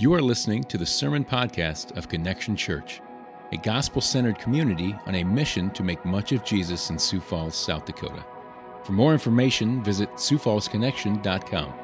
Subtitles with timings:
[0.00, 3.00] You are listening to the Sermon Podcast of Connection Church,
[3.50, 7.56] a gospel centered community on a mission to make much of Jesus in Sioux Falls,
[7.56, 8.24] South Dakota.
[8.84, 11.74] For more information, visit SiouxFallsConnection.com.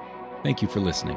[0.45, 1.17] Thank you for listening.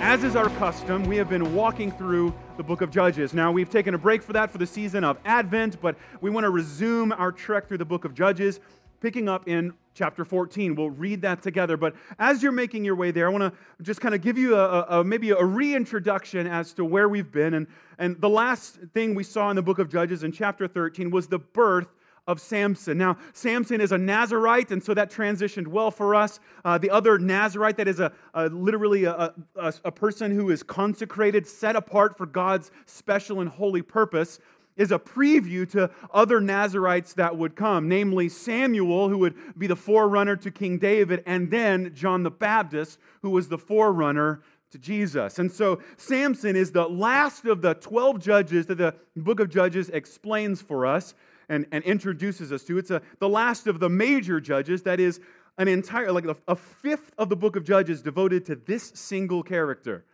[0.00, 3.32] As is our custom, we have been walking through the book of Judges.
[3.32, 6.42] Now, we've taken a break for that for the season of Advent, but we want
[6.42, 8.58] to resume our trek through the book of Judges,
[9.00, 10.74] picking up in chapter 14.
[10.74, 11.76] We'll read that together.
[11.76, 14.56] But as you're making your way there, I want to just kind of give you
[14.56, 17.54] a, a, maybe a reintroduction as to where we've been.
[17.54, 17.66] And,
[17.98, 21.26] and the last thing we saw in the book of Judges in chapter 13 was
[21.26, 21.88] the birth
[22.26, 22.96] of Samson.
[22.96, 26.38] Now, Samson is a Nazarite, and so that transitioned well for us.
[26.64, 30.62] Uh, the other Nazarite, that is a, a literally a, a, a person who is
[30.62, 34.38] consecrated, set apart for God's special and holy purpose
[34.80, 39.76] is a preview to other Nazarites that would come, namely Samuel, who would be the
[39.76, 45.38] forerunner to King David, and then John the Baptist, who was the forerunner to Jesus.
[45.38, 49.90] And so Samson is the last of the 12 judges that the book of Judges
[49.90, 51.12] explains for us
[51.50, 52.78] and, and introduces us to.
[52.78, 55.20] It's a, the last of the major judges, that is,
[55.58, 59.42] an entire, like a, a fifth of the book of Judges devoted to this single
[59.42, 60.06] character.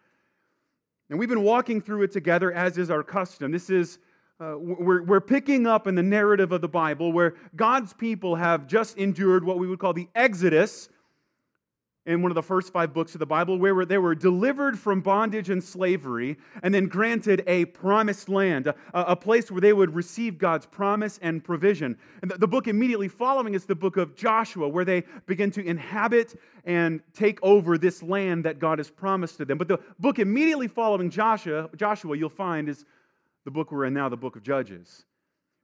[1.09, 3.53] And we've been walking through it together, as is our custom.
[3.53, 4.01] This is
[4.39, 8.67] uh, we're, we're picking up in the narrative of the Bible where God's people have
[8.67, 10.91] just endured what we would call the Exodus
[12.05, 15.01] in one of the first five books of the Bible, where they were delivered from
[15.01, 19.93] bondage and slavery and then granted a promised land, a, a place where they would
[19.93, 21.97] receive God's promise and provision.
[22.23, 25.65] And the, the book immediately following is the book of Joshua, where they begin to
[25.65, 29.57] inhabit and take over this land that God has promised to them.
[29.57, 32.85] But the book immediately following Joshua, Joshua you'll find, is
[33.47, 35.07] the book we're in now, the book of Judges,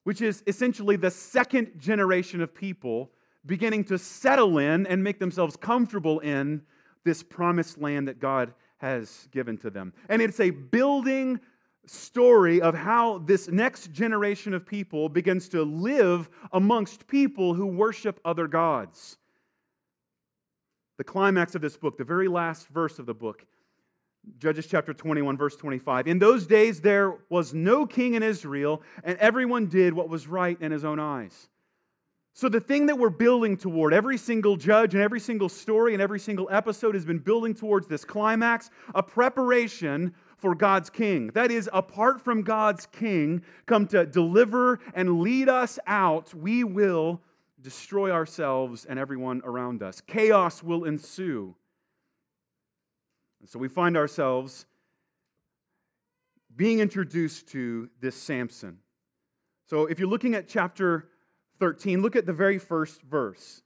[0.04, 3.10] which is essentially the second generation of people
[3.44, 6.62] beginning to settle in and make themselves comfortable in
[7.04, 9.92] this promised land that God has given to them.
[10.08, 11.40] And it's a building
[11.84, 18.20] story of how this next generation of people begins to live amongst people who worship
[18.24, 19.18] other gods.
[20.98, 23.44] The climax of this book, the very last verse of the book,
[24.38, 26.06] Judges chapter 21, verse 25.
[26.06, 30.60] In those days there was no king in Israel, and everyone did what was right
[30.60, 31.48] in his own eyes.
[32.34, 36.00] So, the thing that we're building toward, every single judge and every single story and
[36.00, 41.28] every single episode has been building towards this climax, a preparation for God's king.
[41.34, 47.20] That is, apart from God's king, come to deliver and lead us out, we will
[47.60, 50.00] destroy ourselves and everyone around us.
[50.00, 51.54] Chaos will ensue.
[53.42, 54.64] And so we find ourselves
[56.54, 58.78] being introduced to this Samson.
[59.68, 61.08] So if you're looking at chapter
[61.58, 63.62] 13, look at the very first verse.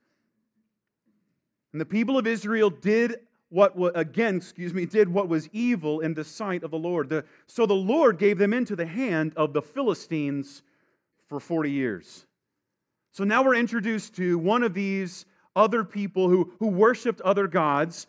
[1.73, 3.17] And the people of Israel did
[3.51, 7.11] what was, again, excuse me, did what was evil in the sight of the Lord.
[7.11, 10.63] The, so the Lord gave them into the hand of the Philistines
[11.29, 12.25] for 40 years.
[13.13, 18.07] So now we're introduced to one of these other people who, who worshiped other gods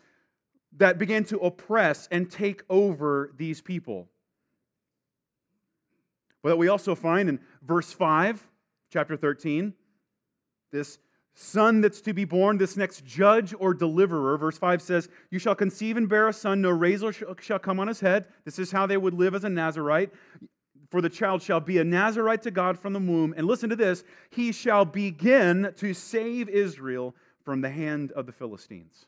[0.76, 4.08] that began to oppress and take over these people.
[6.42, 8.46] But we also find in verse 5,
[8.90, 9.74] chapter 13,
[10.70, 10.98] this
[11.34, 14.36] son that's to be born, this next judge or deliverer.
[14.36, 17.88] Verse 5 says, You shall conceive and bear a son, no razor shall come on
[17.88, 18.26] his head.
[18.44, 20.10] This is how they would live as a Nazarite.
[20.90, 23.34] For the child shall be a Nazarite to God from the womb.
[23.36, 27.14] And listen to this he shall begin to save Israel
[27.44, 29.06] from the hand of the Philistines.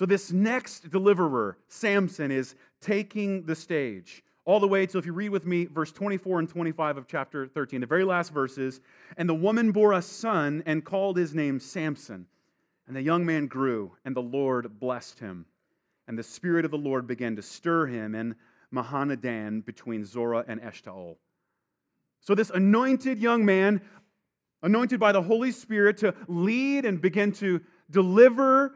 [0.00, 5.12] So, this next deliverer, Samson, is taking the stage all the way to, if you
[5.12, 8.80] read with me, verse 24 and 25 of chapter 13, the very last verses.
[9.18, 12.24] And the woman bore a son and called his name Samson.
[12.86, 15.44] And the young man grew, and the Lord blessed him.
[16.08, 18.36] And the Spirit of the Lord began to stir him in
[18.74, 21.16] Mahaneh-dan between Zorah and Eshtaol.
[22.22, 23.82] So, this anointed young man,
[24.62, 28.72] anointed by the Holy Spirit to lead and begin to deliver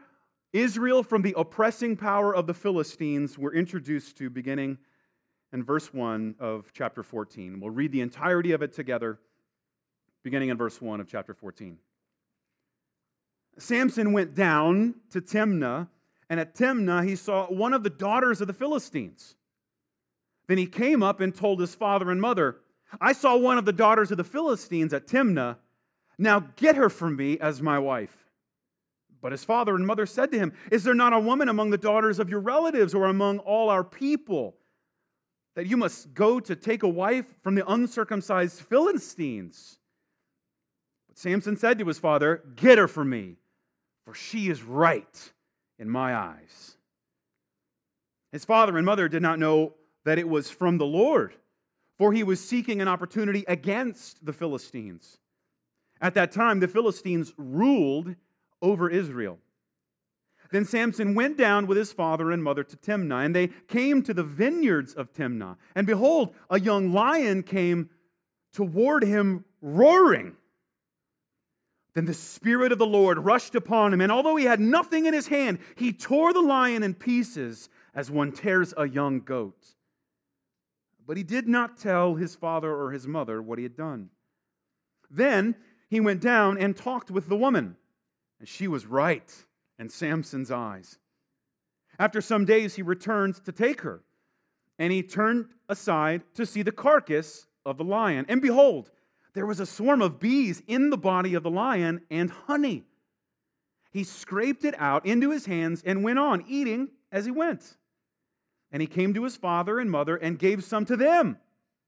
[0.55, 4.77] Israel from the oppressing power of the Philistines we're introduced to beginning
[5.51, 7.59] in verse 1 of chapter 14.
[7.59, 9.19] We'll read the entirety of it together,
[10.23, 11.77] beginning in verse 1 of chapter 14.
[13.57, 15.89] Samson went down to Timnah,
[16.29, 19.35] and at Timnah he saw one of the daughters of the Philistines.
[20.47, 22.61] Then he came up and told his father and mother,
[23.01, 25.57] I saw one of the daughters of the Philistines at Timnah.
[26.17, 28.24] Now get her from me as my wife.
[29.25, 31.79] But his father and mother said to him, Is there not a woman among the
[31.79, 34.55] daughters of your relatives or among all our people
[35.55, 39.79] that you must go to take a wife from the uncircumcised Philistines?
[41.07, 43.37] But Samson said to his father, Get her for me,
[44.05, 45.33] for she is right
[45.79, 46.77] in my eyes.
[48.31, 49.73] His father and mother did not know
[50.03, 51.33] that it was from the Lord,
[51.97, 55.17] for he was seeking an opportunity against the Philistines.
[55.99, 58.15] At that time, the Philistines ruled
[58.65, 59.37] over Israel.
[60.51, 64.13] Then Samson went down with his father and mother to Timnah, and they came to
[64.13, 65.57] the vineyards of Timnah.
[65.75, 67.89] And behold, a young lion came
[68.53, 70.35] toward him roaring.
[71.93, 75.13] Then the Spirit of the Lord rushed upon him, and although he had nothing in
[75.13, 79.75] his hand, he tore the lion in pieces as one tears a young goat.
[81.07, 84.09] But he did not tell his father or his mother what he had done.
[85.09, 85.55] Then
[85.89, 87.77] he went down and talked with the woman,
[88.39, 89.31] and she was right
[89.79, 90.97] in Samson's eyes.
[91.97, 94.03] After some days, he returned to take her,
[94.77, 98.25] and he turned aside to see the carcass of the lion.
[98.27, 98.91] And behold,
[99.33, 102.83] there was a swarm of bees in the body of the lion and honey.
[103.91, 107.77] He scraped it out into his hands and went on, eating as he went.
[108.71, 111.37] And he came to his father and mother and gave some to them,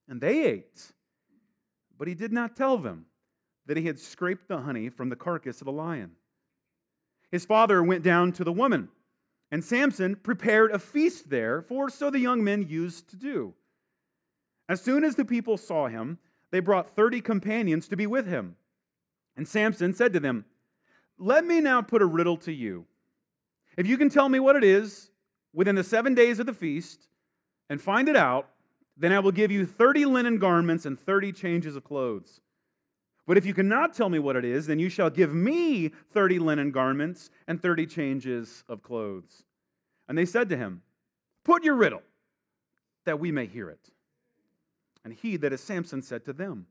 [0.08, 0.94] and they ate.
[1.98, 3.08] But he did not tell them
[3.66, 6.12] that he had scraped the honey from the carcass of the lion.
[7.32, 8.90] His father went down to the woman,
[9.52, 13.54] and Samson prepared a feast there, for so the young men used to do.
[14.70, 16.20] As soon as the people saw him,
[16.52, 18.56] they brought 30 companions to be with him.
[19.36, 20.46] And Samson said to them,
[21.18, 22.86] Let me now put a riddle to you.
[23.78, 25.12] If you can tell me what it is
[25.54, 27.08] within the seven days of the feast
[27.70, 28.50] and find it out,
[28.98, 32.42] then I will give you 30 linen garments and 30 changes of clothes.
[33.28, 36.40] But if you cannot tell me what it is, then you shall give me 30
[36.40, 39.44] linen garments and 30 changes of clothes.
[40.08, 40.82] And they said to him,
[41.44, 42.02] Put your riddle,
[43.06, 43.90] that we may hear it.
[45.04, 46.68] And he, that is Samson, said to them,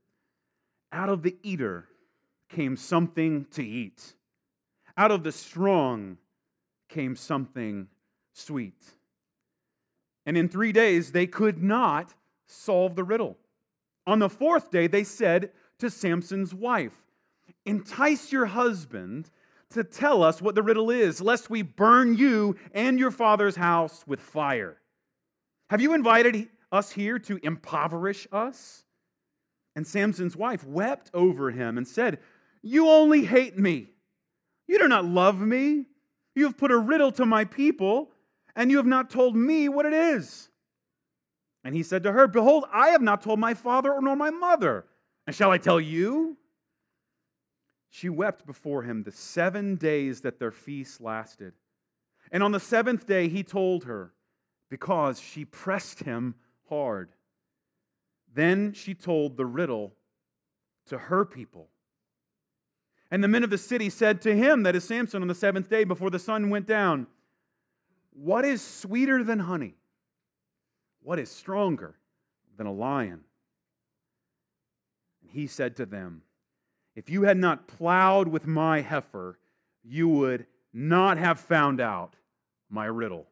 [0.92, 1.88] Out of the eater
[2.48, 4.14] came something to eat,
[4.96, 6.16] out of the strong
[6.88, 7.88] came something
[8.32, 8.82] sweet.
[10.24, 12.14] And in three days they could not
[12.46, 13.36] solve the riddle.
[14.06, 17.06] On the fourth day, they said, to Samson's wife
[17.66, 19.30] Entice your husband
[19.70, 24.04] to tell us what the riddle is, lest we burn you and your father's house
[24.06, 24.80] with fire.
[25.68, 28.84] Have you invited us here to impoverish us?
[29.74, 32.20] And Samson's wife wept over him and said,
[32.62, 33.88] You only hate me.
[34.68, 35.86] You do not love me.
[36.36, 38.12] You have put a riddle to my people,
[38.54, 40.48] and you have not told me what it is.
[41.64, 44.86] And he said to her, Behold, I have not told my father nor my mother.
[45.26, 46.36] And shall I tell you?
[47.90, 51.54] She wept before him the seven days that their feast lasted.
[52.30, 54.12] And on the seventh day he told her,
[54.68, 56.34] because she pressed him
[56.68, 57.10] hard.
[58.34, 59.94] Then she told the riddle
[60.86, 61.68] to her people.
[63.10, 65.70] And the men of the city said to him, that is Samson, on the seventh
[65.70, 67.06] day before the sun went down,
[68.12, 69.76] What is sweeter than honey?
[71.02, 71.94] What is stronger
[72.56, 73.20] than a lion?
[75.32, 76.22] He said to them,
[76.94, 79.38] If you had not plowed with my heifer,
[79.82, 82.16] you would not have found out
[82.68, 83.26] my riddle.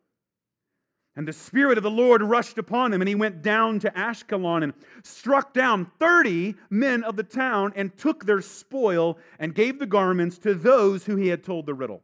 [1.17, 4.65] And the Spirit of the Lord rushed upon him, and he went down to Ashkelon
[4.65, 4.75] and
[5.05, 10.39] struck down 30 men of the town and took their spoil and gave the garments
[10.39, 12.03] to those who he had told the riddle.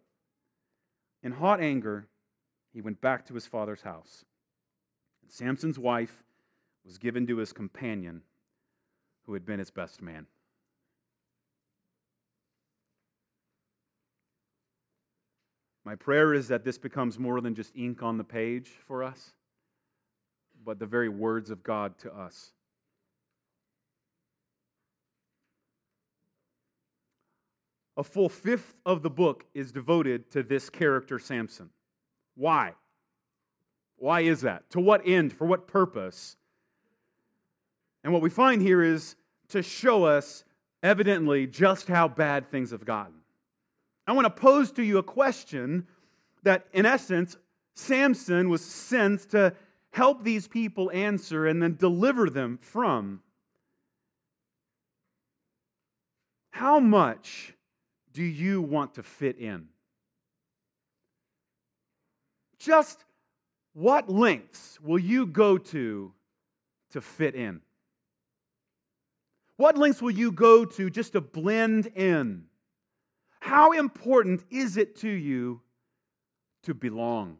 [1.23, 2.07] In hot anger,
[2.73, 4.25] he went back to his father's house.
[5.23, 6.23] And Samson's wife
[6.85, 8.23] was given to his companion
[9.31, 10.27] who had been his best man.
[15.85, 19.31] My prayer is that this becomes more than just ink on the page for us,
[20.65, 22.51] but the very words of God to us.
[27.97, 31.71] A full fifth of the book is devoted to this character, Samson.
[32.35, 32.75] Why?
[33.95, 34.69] Why is that?
[34.71, 35.33] To what end?
[35.33, 36.37] For what purpose?
[38.03, 39.15] And what we find here is
[39.51, 40.45] to show us,
[40.83, 43.15] evidently, just how bad things have gotten.
[44.07, 45.87] I want to pose to you a question
[46.43, 47.37] that, in essence,
[47.75, 49.55] Samson was sent to
[49.93, 53.21] help these people answer and then deliver them from.
[56.51, 57.55] How much
[58.13, 59.69] do you want to fit in?
[62.59, 63.05] Just
[63.73, 66.13] what lengths will you go to
[66.91, 67.61] to fit in?
[69.61, 72.45] What lengths will you go to just to blend in?
[73.41, 75.61] How important is it to you
[76.63, 77.37] to belong?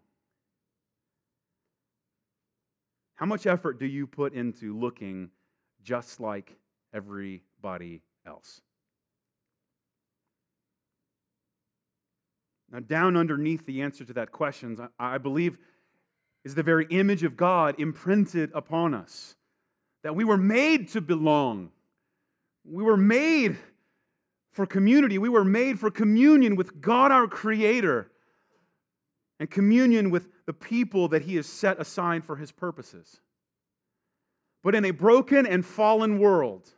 [3.15, 5.31] How much effort do you put into looking
[5.83, 6.55] just like
[6.93, 8.61] everybody else?
[12.71, 15.57] Now, down underneath the answer to that question, I believe
[16.45, 19.37] is the very image of God imprinted upon us.
[20.03, 21.71] That we were made to belong.
[22.65, 23.59] We were made
[24.53, 25.19] for community.
[25.19, 28.11] We were made for communion with God our Creator
[29.39, 33.21] and communion with the people that He has set aside for His purposes.
[34.63, 36.69] But in a broken and fallen world,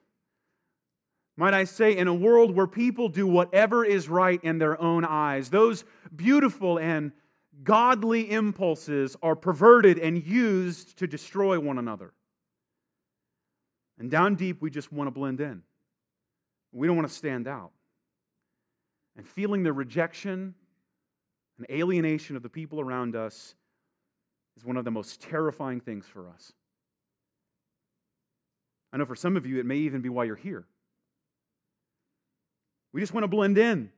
[1.36, 5.04] might I say, in a world where people do whatever is right in their own
[5.04, 5.84] eyes, those
[6.14, 7.12] beautiful and
[7.64, 12.12] godly impulses are perverted and used to destroy one another.
[13.98, 15.62] And down deep, we just want to blend in.
[16.72, 17.70] We don't want to stand out.
[19.16, 20.54] And feeling the rejection
[21.58, 23.54] and alienation of the people around us
[24.56, 26.52] is one of the most terrifying things for us.
[28.92, 30.66] I know for some of you, it may even be why you're here.
[32.92, 33.90] We just want to blend in.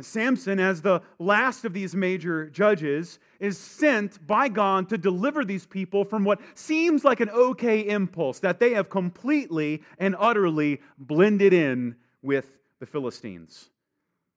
[0.00, 5.44] And Samson, as the last of these major judges, is sent by God to deliver
[5.44, 10.80] these people from what seems like an okay impulse that they have completely and utterly
[10.96, 12.46] blended in with
[12.78, 13.68] the Philistines.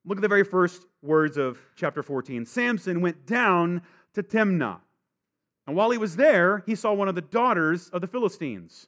[0.04, 2.46] Look at the very first words of chapter 14.
[2.46, 3.84] Samson went down
[4.16, 4.82] to Timnah.
[5.66, 8.88] And while he was there, he saw one of the daughters of the Philistines.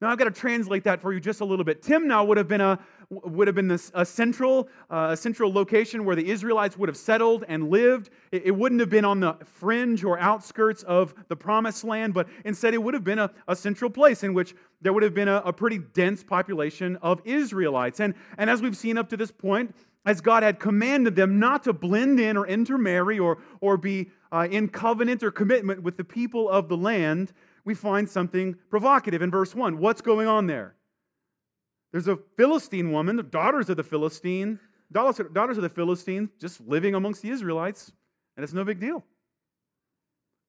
[0.00, 1.82] Now I've got to translate that for you just a little bit.
[1.82, 2.78] Timnah would have been a
[3.10, 6.96] would have been this, a central uh, a central location where the Israelites would have
[6.96, 8.10] settled and lived.
[8.30, 12.28] It, it, wouldn't have been on the fringe or outskirts of the promised land, but
[12.44, 15.28] instead it would have been a, a central place in which there would have been
[15.28, 18.00] a, a pretty dense population of Israelites.
[18.00, 19.74] And, and as we've seen up to this point,
[20.04, 24.46] as God had commanded them not to blend in or intermarry or, or be uh,
[24.50, 27.32] in covenant or commitment with the people of the land,
[27.68, 29.76] we find something provocative in verse 1.
[29.76, 30.74] What's going on there?
[31.92, 34.58] There's a Philistine woman, the daughters of the Philistine,
[34.90, 37.92] daughters of the Philistines, just living amongst the Israelites,
[38.36, 39.04] and it's no big deal.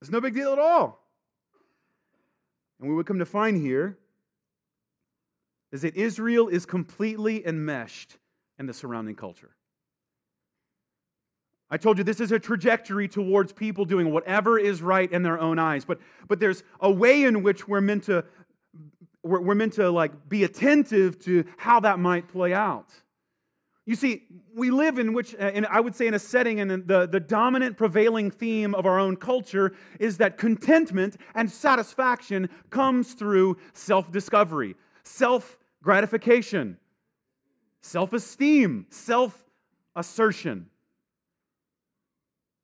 [0.02, 1.06] It's no big deal at all.
[2.80, 3.98] And what we would come to find here
[5.74, 8.18] is that Israel is completely enmeshed
[8.58, 9.52] in the surrounding culture.
[11.72, 15.40] I told you this is a trajectory towards people doing whatever is right in their
[15.40, 15.86] own eyes.
[15.86, 18.26] But, but there's a way in which we're meant to
[19.24, 22.90] we're, we're meant to like be attentive to how that might play out.
[23.86, 24.24] You see,
[24.54, 27.20] we live in which, uh, and I would say in a setting, and the, the
[27.20, 34.12] dominant prevailing theme of our own culture is that contentment and satisfaction comes through self
[34.12, 36.78] discovery, self gratification,
[37.82, 39.44] self esteem, self
[39.96, 40.68] assertion.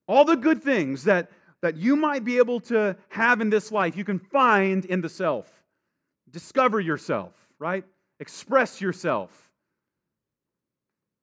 [0.07, 1.31] All the good things that,
[1.61, 5.09] that you might be able to have in this life, you can find in the
[5.09, 5.51] self.
[6.29, 7.83] Discover yourself, right?
[8.19, 9.49] Express yourself.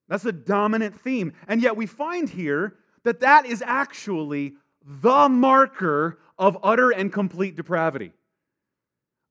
[0.09, 1.33] That's the dominant theme.
[1.49, 7.57] And yet we find here that that is actually the marker of utter and complete
[7.57, 8.13] depravity.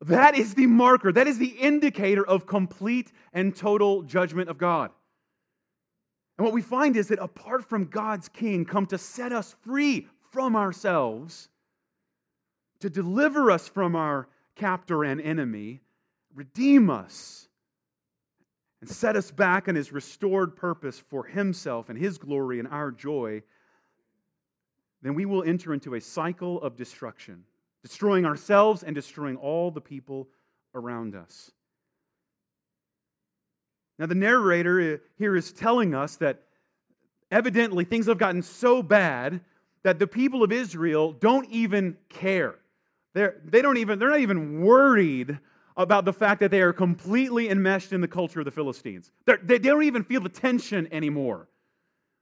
[0.02, 4.92] That is the marker, that is the indicator of complete and total judgment of God.
[6.42, 10.08] And what we find is that apart from God's king come to set us free
[10.32, 11.50] from ourselves,
[12.80, 15.82] to deliver us from our captor and enemy,
[16.34, 17.48] redeem us,
[18.82, 22.90] and set us back in his restored purpose for himself and his glory and our
[22.90, 23.44] joy,
[25.04, 27.44] then we will enter into a cycle of destruction,
[27.84, 30.28] destroying ourselves and destroying all the people
[30.74, 31.52] around us.
[34.02, 36.42] Now, the narrator eh, here is telling us that
[37.30, 39.42] evidently things have gotten so bad
[39.84, 42.56] that the people of Israel don't even care.
[43.14, 45.38] They're, they don't even, they're not even worried
[45.78, 49.12] about the fact that they are completely enmeshed in the culture of the Philistines.
[49.28, 51.48] They're, they don't even feel the tension anymore.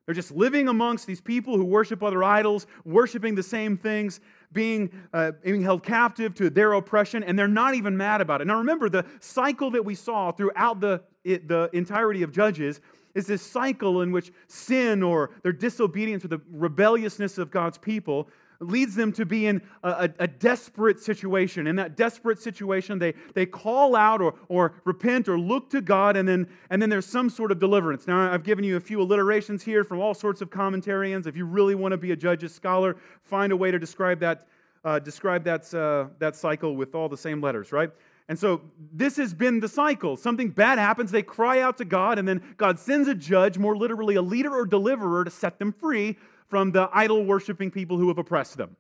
[0.05, 4.19] They're just living amongst these people who worship other idols, worshiping the same things,
[4.51, 8.47] being, uh, being held captive to their oppression, and they're not even mad about it.
[8.47, 12.81] Now, remember, the cycle that we saw throughout the, it, the entirety of Judges
[13.15, 18.29] is this cycle in which sin or their disobedience or the rebelliousness of God's people
[18.59, 21.67] leads them to be in a, a, a, desperate situation.
[21.67, 26.17] In that desperate situation, they, they call out or, or repent or look to God,
[26.17, 28.05] and then, and then there's some sort of deliverance.
[28.07, 31.25] Now, I've given you a few alliterations here from all sorts of commentarians.
[31.25, 34.47] If you really want to be a judge's scholar, find a way to describe that,
[34.83, 37.91] uh, describe that, uh, that cycle with all the same letters, right?
[38.27, 38.61] And so
[38.93, 40.15] this has been the cycle.
[40.15, 43.75] Something bad happens, they cry out to God, and then God sends a judge, more
[43.75, 46.17] literally a leader or deliverer, to set them free
[46.49, 48.75] from the idol worshiping people who have oppressed them.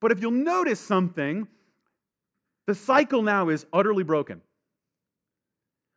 [0.00, 1.48] But if you'll notice something,
[2.66, 4.42] the cycle now is utterly broken.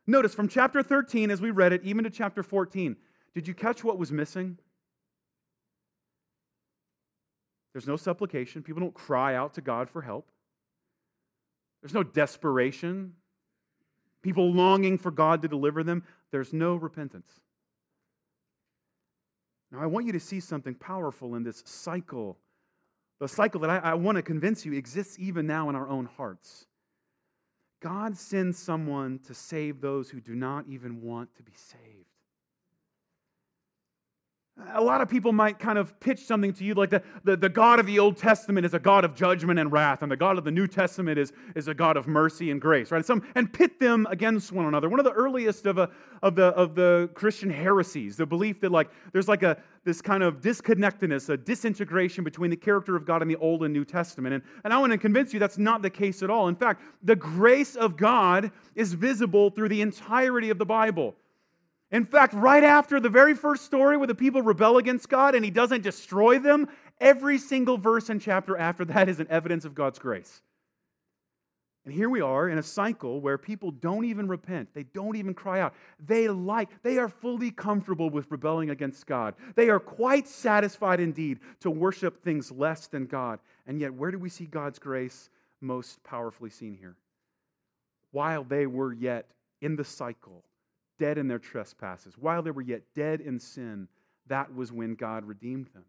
[0.06, 2.96] Notice from chapter 13, as we read it, even to chapter 14,
[3.34, 4.58] did you catch what was missing?
[7.72, 8.62] There's no supplication.
[8.62, 10.28] People don't cry out to God for help.
[11.80, 13.14] There's no desperation.
[14.22, 16.04] People longing for God to deliver them.
[16.30, 17.40] There's no repentance.
[19.72, 22.36] Now, I want you to see something powerful in this cycle.
[23.20, 26.04] The cycle that I, I want to convince you exists even now in our own
[26.04, 26.66] hearts.
[27.80, 32.11] God sends someone to save those who do not even want to be saved.
[34.74, 37.48] A lot of people might kind of pitch something to you like the, the, the,
[37.48, 40.36] God of the Old Testament is a God of judgment and wrath, and the God
[40.36, 43.04] of the New Testament is, is a God of mercy and grace, right?
[43.04, 44.90] Some, and pit them against one another.
[44.90, 45.90] One of the earliest of, a,
[46.22, 50.22] of, the, of the Christian heresies, the belief that like there's like a this kind
[50.22, 54.34] of disconnectedness, a disintegration between the character of God in the Old and New Testament.
[54.34, 56.48] And, and I want to convince you that's not the case at all.
[56.48, 61.16] In fact, the grace of God is visible through the entirety of the Bible.
[61.92, 65.44] In fact, right after the very first story where the people rebel against God and
[65.44, 66.68] he doesn't destroy them,
[66.98, 70.40] every single verse and chapter after that is an evidence of God's grace.
[71.84, 74.72] And here we are in a cycle where people don't even repent.
[74.72, 75.74] They don't even cry out.
[75.98, 79.34] They like, they are fully comfortable with rebelling against God.
[79.54, 83.40] They are quite satisfied indeed to worship things less than God.
[83.66, 85.28] And yet, where do we see God's grace
[85.60, 86.94] most powerfully seen here?
[88.12, 89.26] While they were yet
[89.60, 90.44] in the cycle
[91.02, 93.88] dead in their trespasses, while they were yet dead in sin,
[94.28, 95.82] that was when God redeemed them.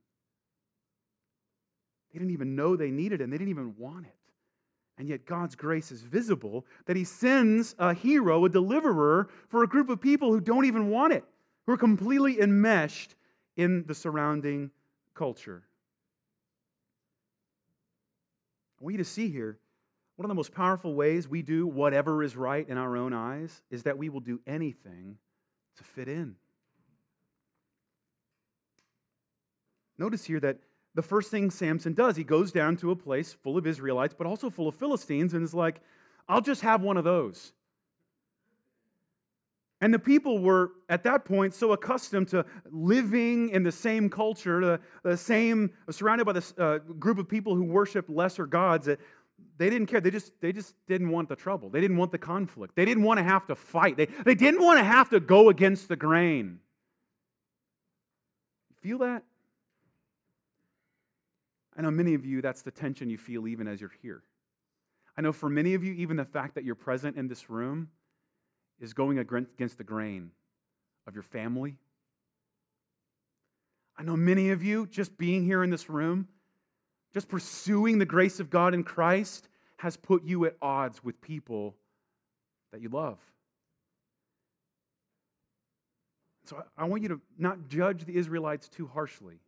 [2.12, 4.16] They didn't even know they needed it, and they didn't even want it.
[4.98, 9.68] And yet, God's grace is visible that He sends a hero, a deliverer, for a
[9.68, 11.24] group of people who don't even want it,
[11.68, 13.14] who are completely enmeshed
[13.56, 14.72] in the surrounding
[15.14, 15.62] culture.
[18.82, 19.60] I want you to see here
[20.16, 23.64] one of the most powerful ways we do whatever is right in our own eyes
[23.72, 25.18] is that we will do anything
[25.78, 26.36] to fit in.
[29.98, 30.58] Notice here that
[30.96, 34.28] the first thing Samson does, he goes down to a place full of Israelites, but
[34.28, 35.82] also full of Philistines, and is like,
[36.28, 37.54] I'll just have one of those.
[39.82, 44.62] And the people were, at that point, so accustomed to living in the same culture,
[44.62, 49.00] the, the same, surrounded by this uh, group of people who worship lesser gods, that
[49.64, 50.02] they didn't care.
[50.02, 51.70] They just, they just didn't want the trouble.
[51.70, 52.76] They didn't want the conflict.
[52.76, 53.96] They didn't want to have to fight.
[53.96, 56.60] They, they didn't want to have to go against the grain.
[58.82, 59.24] Feel that?
[61.78, 64.22] I know many of you, that's the tension you feel even as you're here.
[65.18, 67.88] I know for many of you, even the fact that you're present in this room
[68.82, 70.32] is going against the grain
[71.08, 71.78] of your family.
[73.98, 76.28] I know many of you, just being here in this room,
[77.14, 79.48] just pursuing the grace of God in Christ
[79.84, 81.76] has put you at odds with people
[82.72, 83.18] that you love.
[86.46, 89.42] So I want you to not judge the Israelites too harshly.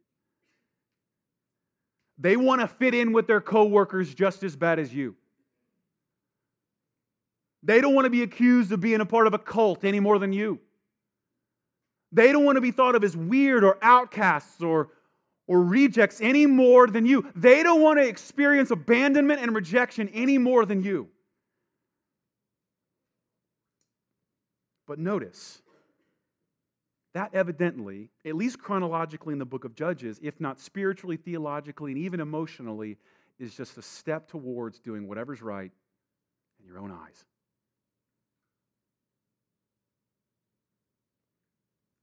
[2.18, 5.16] They want to fit in with their coworkers just as bad as you.
[7.64, 10.20] They don't want to be accused of being a part of a cult any more
[10.20, 10.60] than you.
[12.12, 14.90] They don't want to be thought of as weird or outcasts or
[15.48, 17.32] or rejects any more than you.
[17.36, 21.10] They don't want to experience abandonment and rejection any more than you.
[24.88, 25.62] But notice,
[27.14, 32.00] that evidently, at least chronologically in the book of Judges, if not spiritually, theologically, and
[32.00, 32.98] even emotionally,
[33.40, 35.72] is just a step towards doing whatever's right
[36.60, 37.26] in your own eyes.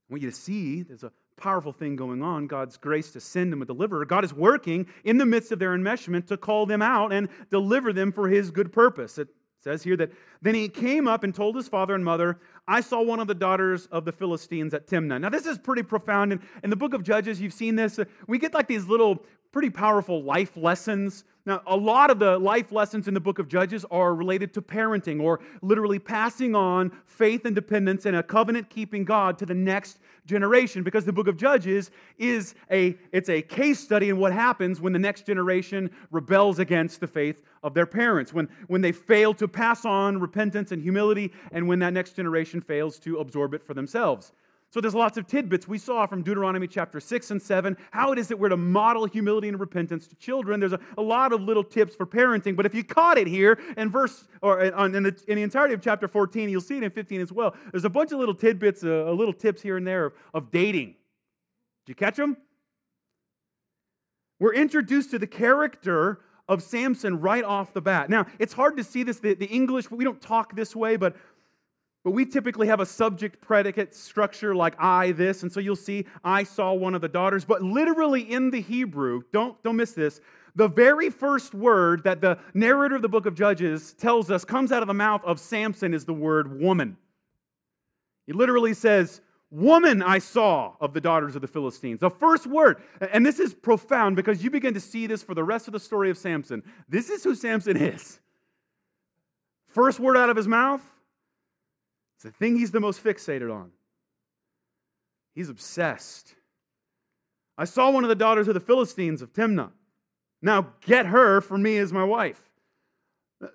[0.09, 1.11] I want you to see there's a
[1.43, 4.05] powerful thing going on God's grace to send them a deliverer.
[4.05, 7.91] God is working in the midst of their enmeshment to call them out and deliver
[7.91, 9.17] them for his good purpose.
[9.17, 9.27] It
[9.59, 13.01] says here that then he came up and told his father and mother, I saw
[13.01, 15.19] one of the daughters of the Philistines at Timnah.
[15.19, 16.31] Now, this is pretty profound.
[16.31, 17.99] In, in the book of Judges, you've seen this.
[18.25, 21.25] We get like these little pretty powerful life lessons.
[21.45, 24.61] Now, a lot of the life lessons in the book of Judges are related to
[24.61, 29.53] parenting or literally passing on faith and dependence and a covenant keeping God to the
[29.53, 34.31] next generation because the book of Judges is a it's a case study in what
[34.31, 38.91] happens when the next generation rebels against the faith of their parents, when when they
[38.91, 43.53] fail to pass on repentance and humility and when that next generation fails to absorb
[43.53, 44.31] it for themselves.
[44.73, 48.17] So there's lots of tidbits we saw from Deuteronomy chapter 6 and 7, how it
[48.17, 50.59] is that we're to model humility and repentance to children.
[50.59, 53.59] There's a, a lot of little tips for parenting, but if you caught it here
[53.77, 56.89] in verse, or in the, in the entirety of chapter 14, you'll see it in
[56.89, 57.55] 15 as well.
[57.71, 60.95] There's a bunch of little tidbits, uh, little tips here and there of, of dating.
[61.85, 62.35] Did you catch them?
[64.39, 68.09] We're introduced to the character of Samson right off the bat.
[68.09, 71.15] Now, it's hard to see this, the, the English, we don't talk this way, but
[72.03, 76.05] But we typically have a subject predicate structure like I this, and so you'll see
[76.23, 77.45] I saw one of the daughters.
[77.45, 80.19] But literally in the Hebrew, don't, don't miss this,
[80.55, 84.71] the very first word that the narrator of the book of Judges tells us comes
[84.71, 86.97] out of the mouth of Samson is the word woman.
[88.27, 89.21] He literally says,
[89.53, 91.99] Woman I saw of the daughters of the Philistines.
[91.99, 92.81] The first word.
[93.11, 95.79] And this is profound because you begin to see this for the rest of the
[95.79, 96.63] story of Samson.
[96.89, 98.19] This is who Samson is.
[99.67, 100.81] First word out of his mouth,
[102.23, 103.71] it's the thing he's the most fixated on.
[105.35, 106.35] He's obsessed.
[107.57, 109.71] I saw one of the daughters of the Philistines of Timnah.
[110.41, 112.41] Now get her for me as my wife.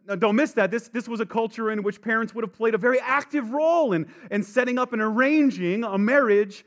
[0.06, 0.70] Now, don't miss that.
[0.70, 3.94] This, this was a culture in which parents would have played a very active role
[3.94, 6.66] in, in setting up and arranging a marriage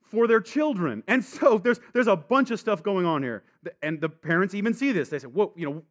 [0.00, 1.02] for their children.
[1.06, 3.42] And so there's, there's a bunch of stuff going on here.
[3.82, 5.10] And the parents even see this.
[5.10, 5.82] They say, well, you know,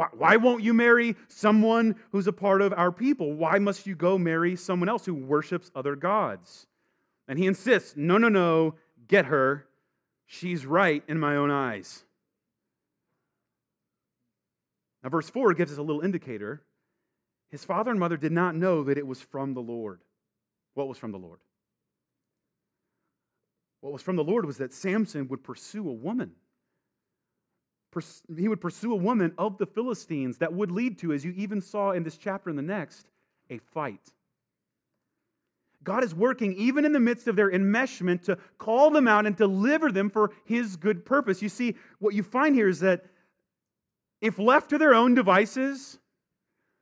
[0.00, 3.34] why, why won't you marry someone who's a part of our people?
[3.34, 6.66] Why must you go marry someone else who worships other gods?
[7.28, 8.76] And he insists, no, no, no,
[9.08, 9.66] get her.
[10.24, 12.02] She's right in my own eyes.
[15.02, 16.62] Now, verse 4 gives us a little indicator.
[17.50, 20.00] His father and mother did not know that it was from the Lord.
[20.72, 21.40] What was from the Lord?
[23.82, 26.36] What was from the Lord was that Samson would pursue a woman.
[28.36, 31.60] He would pursue a woman of the Philistines that would lead to, as you even
[31.60, 33.06] saw in this chapter and the next,
[33.50, 34.12] a fight.
[35.82, 39.34] God is working even in the midst of their enmeshment to call them out and
[39.34, 41.40] deliver them for his good purpose.
[41.40, 43.06] You see, what you find here is that
[44.20, 45.98] if left to their own devices,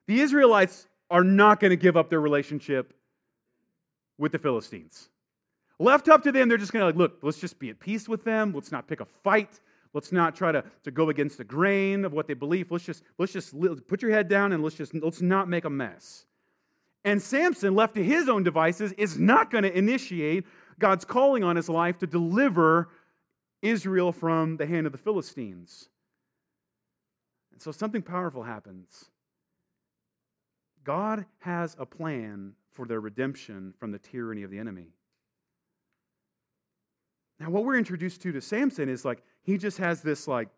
[0.09, 2.93] the Israelites are not going to give up their relationship
[4.19, 5.09] with the Philistines.
[5.79, 8.09] Left up to them, they're just going to like, look, let's just be at peace
[8.09, 8.53] with them.
[8.53, 9.61] Let's not pick a fight.
[9.95, 12.71] Let's not try to, to go against the grain of what they believe.
[12.71, 13.55] Let's just, let's just
[13.89, 16.27] put your head down and let's just let's not make a mess.
[17.05, 20.45] And Samson, left to his own devices, is not going to initiate
[20.79, 22.91] God's calling on his life to deliver
[23.63, 25.89] Israel from the hand of the Philistines.
[27.53, 29.07] And so something powerful happens.
[30.85, 34.93] God has a plan for their redemption from the tyranny of the enemy.
[37.41, 40.49] Now, what we're introduced to to Samson is like he just has this like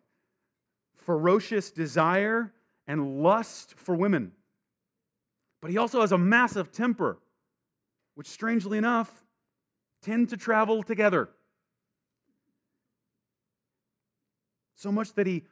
[0.97, 2.53] ferocious desire
[2.87, 4.33] and lust for women.
[5.61, 7.19] But he also has a massive temper,
[8.14, 9.25] which strangely enough
[10.03, 11.29] tend to travel together.
[14.77, 15.45] So much that he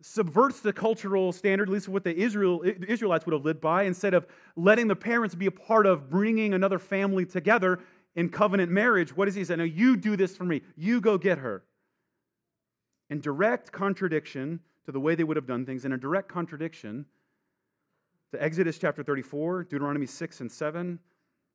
[0.00, 4.14] subverts the cultural standard, at least what the Israel, Israelites would have lived by, instead
[4.14, 4.26] of
[4.56, 7.80] letting the parents be a part of bringing another family together
[8.14, 9.14] in covenant marriage.
[9.14, 9.56] What does he say?
[9.56, 10.62] No, you do this for me.
[10.76, 11.62] You go get her.
[13.10, 17.06] In direct contradiction to the way they would have done things, in a direct contradiction
[18.32, 20.98] to Exodus chapter 34, Deuteronomy 6 and 7,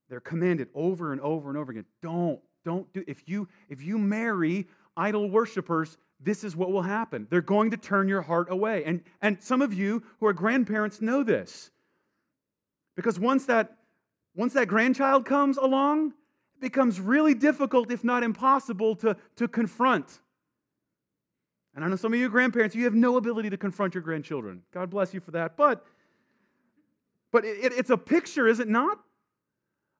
[0.10, 3.98] they're commanded over and over and over again don't, don't do, if you, if you
[3.98, 7.28] marry idol worshippers, this is what will happen.
[7.30, 8.84] They're going to turn your heart away.
[8.86, 11.72] And, and some of you who are grandparents know this.
[12.96, 13.78] Because once that,
[14.36, 16.14] once that grandchild comes along,
[16.56, 20.20] it becomes really difficult, if not impossible, to, to confront.
[21.76, 24.62] And I know some of you grandparents, you have no ability to confront your grandchildren.
[24.74, 25.56] God bless you for that.
[25.56, 25.86] But,
[27.32, 29.00] but it, it's a picture, is it not?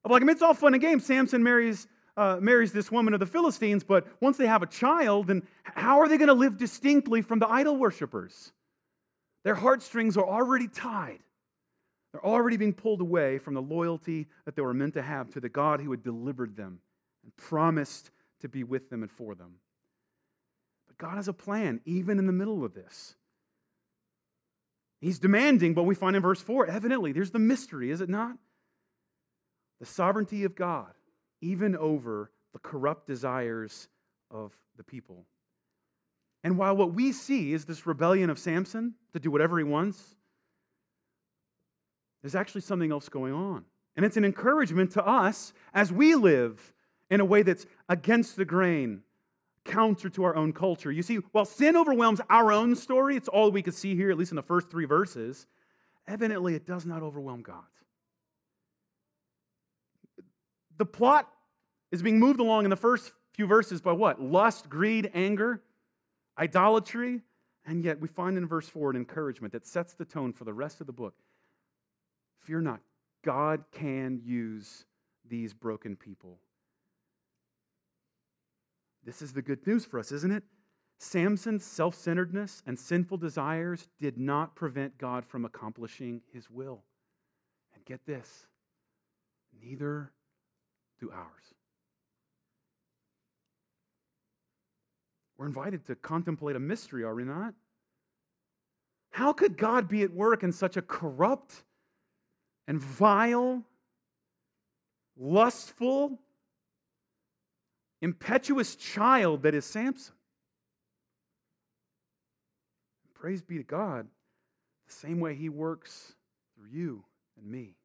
[0.04, 1.06] Of like, I mean, it's all fun and games.
[1.06, 5.28] Samson marries uh, marries this woman of the Philistines, but once they have a child,
[5.28, 8.52] then how are they going to live distinctly from the idol worshippers?
[9.44, 11.20] Their heartstrings are already tied.
[12.12, 15.40] They're already being pulled away from the loyalty that they were meant to have to
[15.40, 16.80] the God who had delivered them
[17.24, 19.54] and promised to be with them and for them.
[20.96, 23.14] But God has a plan, even in the middle of this.
[25.00, 28.36] He's demanding, but we find in verse 4, evidently, there's the mystery, is it not?
[29.80, 30.92] The sovereignty of God
[31.40, 33.88] even over the corrupt desires
[34.30, 35.24] of the people.
[36.44, 40.16] And while what we see is this rebellion of Samson to do whatever he wants,
[42.22, 43.64] there's actually something else going on.
[43.96, 46.72] And it's an encouragement to us as we live
[47.10, 49.02] in a way that's against the grain,
[49.64, 50.90] counter to our own culture.
[50.90, 54.18] You see, while sin overwhelms our own story, it's all we can see here, at
[54.18, 55.46] least in the first three verses,
[56.06, 57.64] evidently it does not overwhelm God.
[60.78, 61.28] The plot
[61.90, 64.20] is being moved along in the first few verses by what?
[64.20, 65.62] Lust, greed, anger,
[66.38, 67.20] idolatry.
[67.64, 70.52] And yet we find in verse 4 an encouragement that sets the tone for the
[70.52, 71.14] rest of the book.
[72.40, 72.80] Fear not,
[73.24, 74.84] God can use
[75.28, 76.40] these broken people.
[79.04, 80.44] This is the good news for us, isn't it?
[80.98, 86.84] Samson's self centeredness and sinful desires did not prevent God from accomplishing his will.
[87.74, 88.46] And get this
[89.60, 90.12] neither
[91.00, 91.54] do ours.
[95.36, 97.54] We're invited to contemplate a mystery, are we not?
[99.10, 101.64] How could God be at work in such a corrupt
[102.68, 103.64] and vile,
[105.16, 106.18] lustful,
[108.02, 110.14] impetuous child that is Samson?
[113.14, 114.06] Praise be to God,
[114.86, 116.12] the same way he works
[116.56, 117.04] through you
[117.38, 117.76] and me.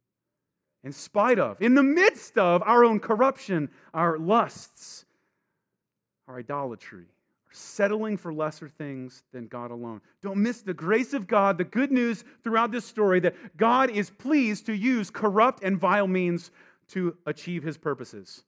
[0.83, 5.05] In spite of, in the midst of our own corruption, our lusts,
[6.27, 7.05] our idolatry
[7.47, 10.01] our settling for lesser things than God alone.
[10.21, 14.09] Don't miss the grace of God, the good news throughout this story that God is
[14.09, 16.51] pleased to use corrupt and vile means
[16.89, 18.43] to achieve his purposes.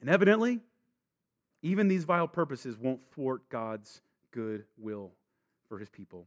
[0.00, 0.60] And evidently,
[1.62, 5.12] even these vile purposes won't thwart God's good will
[5.68, 6.26] for his people.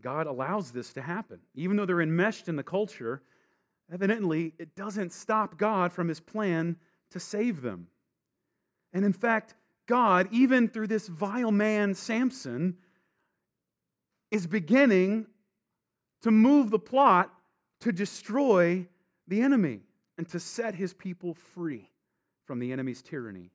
[0.00, 1.38] God allows this to happen.
[1.54, 3.22] Even though they're enmeshed in the culture,
[3.92, 6.76] evidently, it doesn't stop God from his plan
[7.10, 7.88] to save them.
[8.92, 9.54] And in fact,
[9.86, 12.76] God, even through this vile man, Samson,
[14.30, 15.26] is beginning
[16.22, 17.32] to move the plot
[17.80, 18.86] to destroy
[19.28, 19.80] the enemy
[20.22, 21.90] and to set his people free
[22.44, 23.50] from the enemy's tyranny.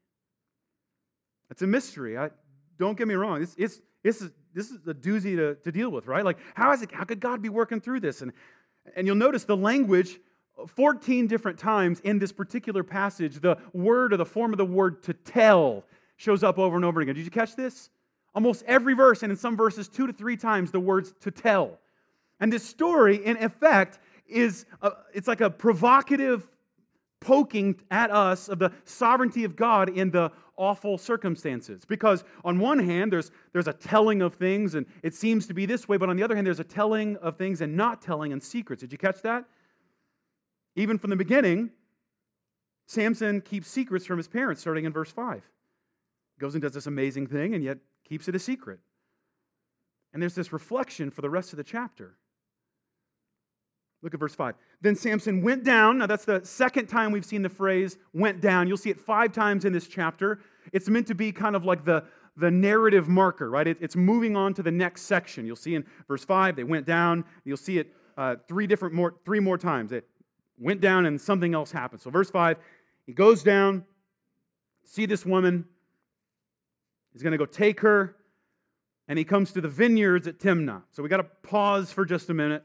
[1.49, 2.17] It's a mystery.
[2.17, 2.29] I,
[2.77, 3.41] don't get me wrong.
[3.41, 4.19] It's, it's, it's,
[4.53, 6.25] this is a doozy to, to deal with, right?
[6.25, 8.21] Like, how, is it, how could God be working through this?
[8.21, 8.33] And,
[8.97, 10.19] and you'll notice the language
[10.67, 15.01] 14 different times in this particular passage, the word or the form of the word
[15.03, 15.85] to tell
[16.17, 17.15] shows up over and over again.
[17.15, 17.89] Did you catch this?
[18.35, 21.79] Almost every verse, and in some verses, two to three times, the words to tell.
[22.41, 26.49] And this story, in effect, is a, it's like a provocative
[27.19, 31.85] poking at us of the sovereignty of God in the awful circumstances.
[31.85, 35.65] Because on one hand, there's, there's a telling of things, and it seems to be
[35.65, 38.33] this way, but on the other hand, there's a telling of things and not telling
[38.33, 38.81] and secrets.
[38.81, 39.45] Did you catch that?
[40.75, 41.71] Even from the beginning,
[42.87, 45.43] Samson keeps secrets from his parents, starting in verse 5.
[46.39, 47.77] Goes and does this amazing thing and yet
[48.07, 48.79] keeps it a secret.
[50.13, 52.17] And there's this reflection for the rest of the chapter.
[54.03, 54.55] Look at verse 5.
[54.81, 55.97] Then Samson went down.
[55.97, 58.67] Now, that's the second time we've seen the phrase went down.
[58.67, 60.39] You'll see it five times in this chapter.
[60.71, 62.03] It's meant to be kind of like the,
[62.35, 63.67] the narrative marker, right?
[63.67, 65.45] It, it's moving on to the next section.
[65.45, 67.25] You'll see in verse 5, they went down.
[67.43, 69.91] You'll see it uh, three different more, three more times.
[69.91, 70.07] It
[70.59, 72.01] went down and something else happened.
[72.01, 72.57] So, verse 5,
[73.05, 73.83] he goes down,
[74.83, 75.65] see this woman.
[77.13, 78.15] He's going to go take her,
[79.07, 80.83] and he comes to the vineyards at Timnah.
[80.91, 82.63] So, we got to pause for just a minute,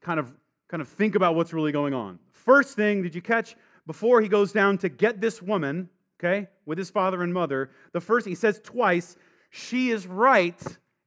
[0.00, 0.32] kind of,
[0.68, 2.18] kind of think about what's really going on.
[2.32, 3.56] First thing, did you catch
[3.86, 7.70] before he goes down to get this woman, okay, with his father and mother?
[7.92, 9.16] The first, he says twice,
[9.50, 10.60] she is right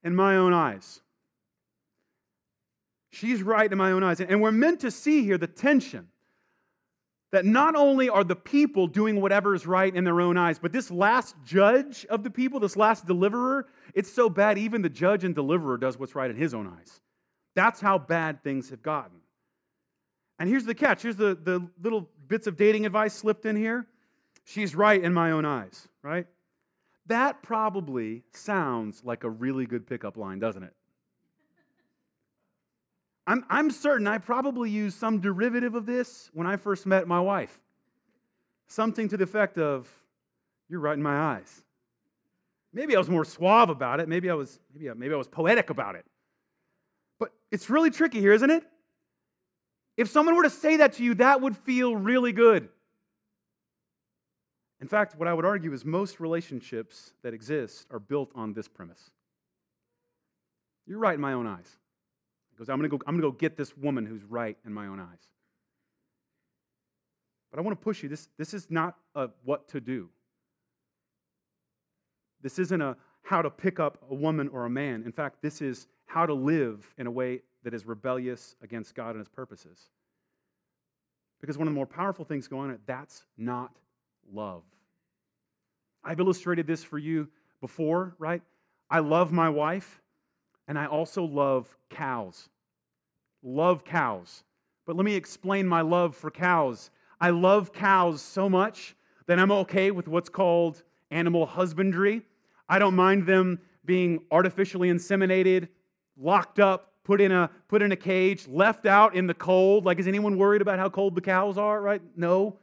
[0.03, 1.01] in my own eyes.
[3.11, 4.21] She's right in my own eyes.
[4.21, 6.07] And we're meant to see here the tension
[7.31, 10.71] that not only are the people doing whatever is right in their own eyes, but
[10.71, 15.23] this last judge of the people, this last deliverer, it's so bad even the judge
[15.23, 16.99] and deliverer does what's right in his own eyes.
[17.55, 19.17] That's how bad things have gotten.
[20.39, 23.85] And here's the catch here's the, the little bits of dating advice slipped in here.
[24.43, 26.25] She's right in my own eyes, right?
[27.07, 30.73] That probably sounds like a really good pickup line, doesn't it?
[33.27, 37.19] I'm, I'm certain I probably used some derivative of this when I first met my
[37.19, 37.59] wife.
[38.67, 39.87] Something to the effect of,
[40.69, 41.63] You're right in my eyes.
[42.73, 44.07] Maybe I was more suave about it.
[44.07, 46.05] Maybe I was, maybe I, maybe I was poetic about it.
[47.51, 48.63] It's really tricky here, isn't it?
[49.97, 52.69] If someone were to say that to you, that would feel really good.
[54.79, 58.67] In fact, what I would argue is most relationships that exist are built on this
[58.67, 59.11] premise.
[60.87, 61.77] You're right in my own eyes
[62.61, 64.73] goes, I'm going to go, I'm going to go get this woman who's right in
[64.73, 65.27] my own eyes.
[67.49, 68.09] But I want to push you.
[68.09, 70.09] This, this is not a what to do.
[72.41, 75.03] This isn't a how to pick up a woman or a man.
[75.03, 79.11] In fact, this is how to live in a way that is rebellious against God
[79.11, 79.89] and his purposes.
[81.39, 83.71] Because one of the more powerful things going on, that's not
[84.33, 84.63] love.
[86.03, 87.29] I've illustrated this for you
[87.61, 88.41] before, right?
[88.89, 90.01] I love my wife,
[90.67, 92.49] and I also love cows.
[93.41, 94.43] Love cows.
[94.85, 96.91] But let me explain my love for cows.
[97.19, 98.95] I love cows so much
[99.27, 102.23] that I'm okay with what's called animal husbandry.
[102.67, 105.69] I don't mind them being artificially inseminated,
[106.21, 109.85] locked up, put in a put in a cage, left out in the cold.
[109.85, 112.01] Like is anyone worried about how cold the cows are, right?
[112.15, 112.57] No.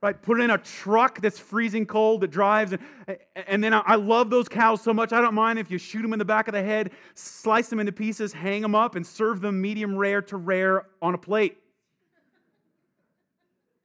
[0.00, 0.20] right?
[0.20, 2.72] Put in a truck that's freezing cold that drives.
[2.72, 5.12] And, and then I love those cows so much.
[5.12, 7.80] I don't mind if you shoot them in the back of the head, slice them
[7.80, 11.58] into pieces, hang them up, and serve them medium rare to rare on a plate.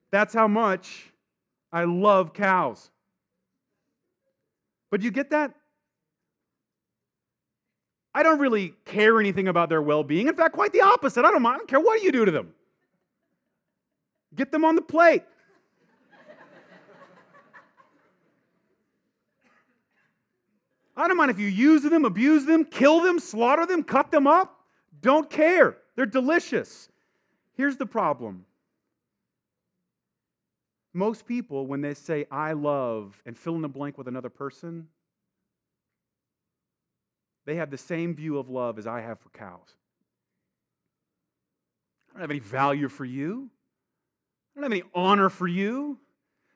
[0.09, 1.11] That's how much
[1.71, 2.89] I love cows.
[4.89, 5.53] But you get that?
[8.17, 10.27] I don't really care anything about their well being.
[10.27, 11.23] In fact, quite the opposite.
[11.23, 11.53] I don't mind.
[11.53, 12.51] I don't care what you do to them.
[14.33, 15.21] Get them on the plate.
[20.95, 24.25] I don't mind if you use them, abuse them, kill them, slaughter them, cut them
[24.25, 24.61] up.
[24.99, 25.77] Don't care.
[25.95, 26.89] They're delicious.
[27.53, 28.45] Here's the problem
[30.91, 34.87] most people, when they say, I love, and fill in the blank with another person,
[37.47, 39.73] they have the same view of love as I have for cows.
[42.09, 43.49] I don't have any value for you.
[44.51, 45.97] I don't have any honor for you.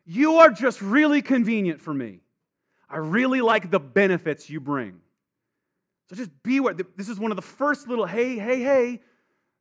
[0.05, 2.19] You are just really convenient for me.
[2.89, 4.99] I really like the benefits you bring.
[6.09, 6.75] So just beware.
[6.97, 8.99] This is one of the first little hey, hey, hey,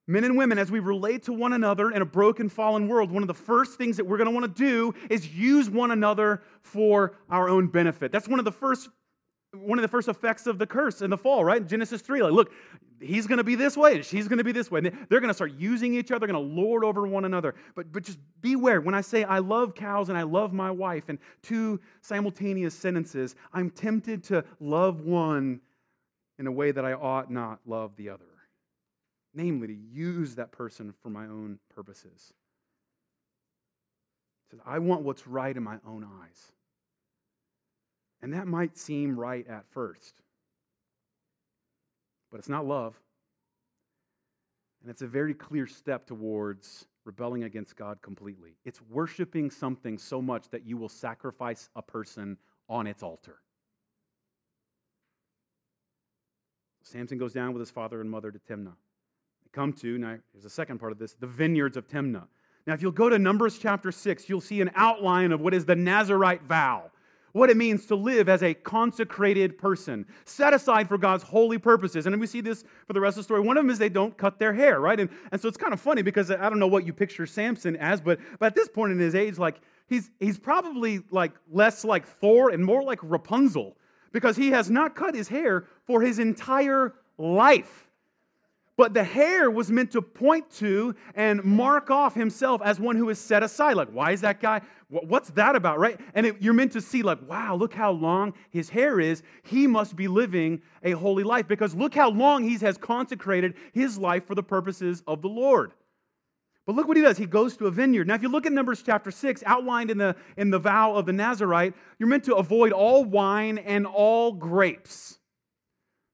[0.08, 3.22] men and women, as we relate to one another in a broken, fallen world, one
[3.22, 6.42] of the first things that we're going to want to do is use one another
[6.62, 8.10] for our own benefit.
[8.10, 8.88] That's one of the first
[9.52, 11.66] one of the first effects of the curse in the fall, right?
[11.66, 12.22] Genesis 3.
[12.22, 12.52] Like, look,
[13.00, 14.78] he's going to be this way and she's going to be this way.
[14.78, 17.54] And they're going to start using each other, they're going to lord over one another.
[17.74, 18.80] But, but just beware.
[18.80, 23.34] When I say I love cows and I love my wife in two simultaneous sentences,
[23.52, 25.60] I'm tempted to love one
[26.38, 28.24] in a way that I ought not love the other.
[29.34, 32.32] Namely, to use that person for my own purposes.
[34.50, 36.52] says, I want what's right in my own eyes.
[38.22, 40.14] And that might seem right at first,
[42.30, 43.00] but it's not love.
[44.82, 48.56] And it's a very clear step towards rebelling against God completely.
[48.64, 52.36] It's worshiping something so much that you will sacrifice a person
[52.68, 53.38] on its altar.
[56.82, 58.74] Samson goes down with his father and mother to Timnah.
[59.44, 62.26] They come to, now here's the second part of this, the vineyards of Timnah.
[62.66, 65.64] Now, if you'll go to Numbers chapter 6, you'll see an outline of what is
[65.64, 66.90] the Nazarite vow
[67.32, 72.06] what it means to live as a consecrated person, set aside for God's holy purposes.
[72.06, 73.40] And we see this for the rest of the story.
[73.40, 74.98] One of them is they don't cut their hair, right?
[74.98, 77.76] And, and so it's kind of funny because I don't know what you picture Samson
[77.76, 81.84] as, but, but at this point in his age, like he's, he's probably like less
[81.84, 83.76] like Thor and more like Rapunzel
[84.12, 87.89] because he has not cut his hair for his entire life.
[88.76, 93.10] But the hair was meant to point to and mark off himself as one who
[93.10, 93.76] is set aside.
[93.76, 94.62] Like, why is that guy?
[94.88, 96.00] What's that about, right?
[96.14, 99.22] And it, you're meant to see, like, wow, look how long his hair is.
[99.42, 103.98] He must be living a holy life because look how long he has consecrated his
[103.98, 105.72] life for the purposes of the Lord.
[106.66, 107.18] But look what he does.
[107.18, 108.06] He goes to a vineyard.
[108.06, 111.06] Now, if you look at Numbers chapter 6, outlined in the, in the vow of
[111.06, 115.18] the Nazarite, you're meant to avoid all wine and all grapes.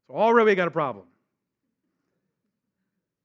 [0.08, 1.04] So already we got a problem.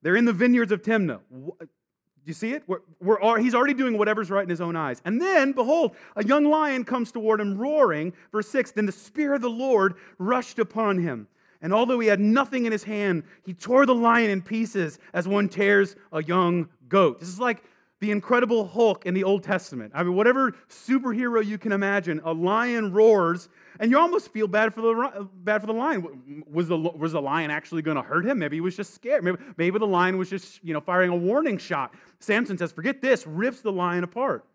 [0.02, 1.20] They're in the vineyards of Timnah.
[1.30, 2.64] Do you see it?
[2.68, 5.02] We're, we're, he's already doing whatever's right in his own eyes.
[5.06, 8.14] And then, behold, a young lion comes toward him, roaring.
[8.32, 11.28] Verse 6 Then the Spirit of the Lord rushed upon him.
[11.64, 15.28] And although he had nothing in his hand, he tore the lion in pieces as
[15.28, 17.20] one tears a young goat.
[17.20, 17.64] This is like
[18.02, 19.92] the Incredible Hulk in the Old Testament.
[19.96, 23.48] I mean, whatever superhero you can imagine, a lion roars,
[23.80, 26.44] and you almost feel bad for the bad for the lion.
[26.52, 28.40] Was the was the lion actually going to hurt him?
[28.40, 29.24] Maybe he was just scared.
[29.24, 31.94] Maybe, maybe the lion was just you know firing a warning shot.
[32.20, 34.46] Samson says, "Forget this," rips the lion apart.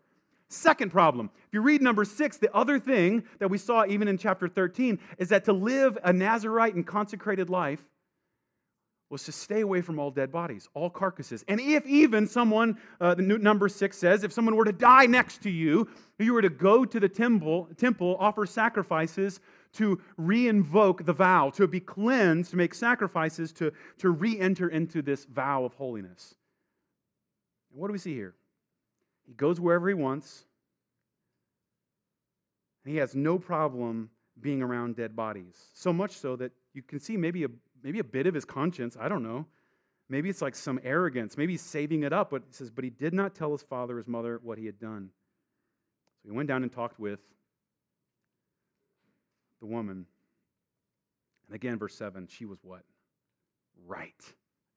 [0.49, 4.17] Second problem, if you read number six, the other thing that we saw even in
[4.17, 7.83] chapter 13 is that to live a Nazarite and consecrated life
[9.09, 11.45] was to stay away from all dead bodies, all carcasses.
[11.47, 15.41] And if even someone, uh, the number six says, if someone were to die next
[15.43, 15.87] to you,
[16.19, 19.39] you were to go to the temple, temple, offer sacrifices
[19.73, 25.23] to re-invoke the vow, to be cleansed, to make sacrifices, to, to re-enter into this
[25.25, 26.35] vow of holiness.
[27.71, 28.33] And what do we see here?
[29.25, 30.43] He goes wherever he wants.
[32.83, 34.09] And he has no problem
[34.41, 35.69] being around dead bodies.
[35.73, 37.49] So much so that you can see maybe a
[37.87, 38.97] maybe a bit of his conscience.
[38.99, 39.45] I don't know.
[40.09, 41.37] Maybe it's like some arrogance.
[41.37, 42.31] Maybe he's saving it up.
[42.31, 44.77] But he says, but he did not tell his father, his mother, what he had
[44.77, 45.09] done.
[46.21, 47.21] So he went down and talked with
[49.61, 50.05] the woman.
[51.47, 52.83] And again, verse 7, she was what?
[53.87, 54.21] Right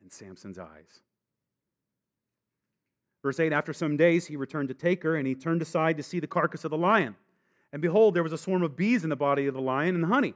[0.04, 1.00] in Samson's eyes.
[3.24, 6.04] Verse 8 After some days, he returned to take her, and he turned aside to
[6.04, 7.16] see the carcass of the lion.
[7.72, 10.04] And behold, there was a swarm of bees in the body of the lion and
[10.04, 10.34] the honey.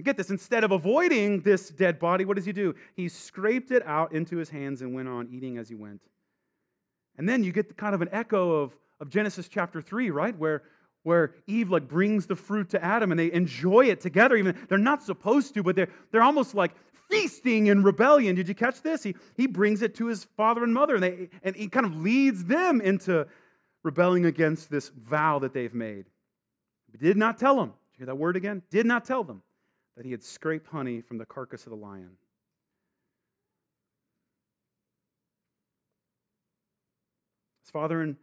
[0.00, 2.74] And get this, instead of avoiding this dead body, what does he do?
[2.96, 6.00] He scraped it out into his hands and went on eating as he went.
[7.18, 10.34] And then you get kind of an echo of, of Genesis chapter 3, right?
[10.38, 10.62] Where,
[11.02, 14.36] where Eve like brings the fruit to Adam and they enjoy it together.
[14.36, 16.72] Even they're not supposed to, but they're, they're almost like
[17.10, 18.34] feasting in rebellion.
[18.34, 19.02] Did you catch this?
[19.02, 21.94] He, he brings it to his father and mother, and, they, and he kind of
[21.94, 23.26] leads them into
[23.82, 26.06] rebelling against this vow that they've made.
[26.90, 28.62] He did not tell them, did you hear that word again?
[28.70, 29.42] Did not tell them
[30.00, 32.08] that he had scraped honey from the carcass of the lion.
[37.62, 38.16] His father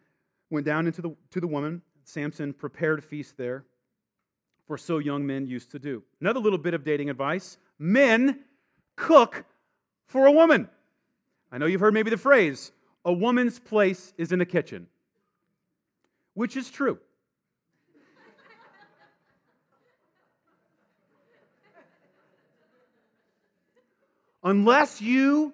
[0.50, 1.84] went down into the, to the woman.
[2.04, 3.64] Samson prepared a feast there,
[4.66, 6.02] for so young men used to do.
[6.20, 8.40] Another little bit of dating advice men
[8.96, 9.46] cook
[10.08, 10.68] for a woman.
[11.52, 12.72] I know you've heard maybe the phrase,
[13.06, 14.88] a woman's place is in the kitchen,
[16.34, 16.98] which is true.
[24.48, 25.54] Unless you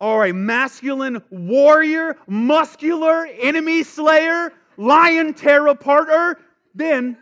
[0.00, 6.36] are a masculine warrior, muscular, enemy slayer, lion tear aparter,
[6.74, 7.18] then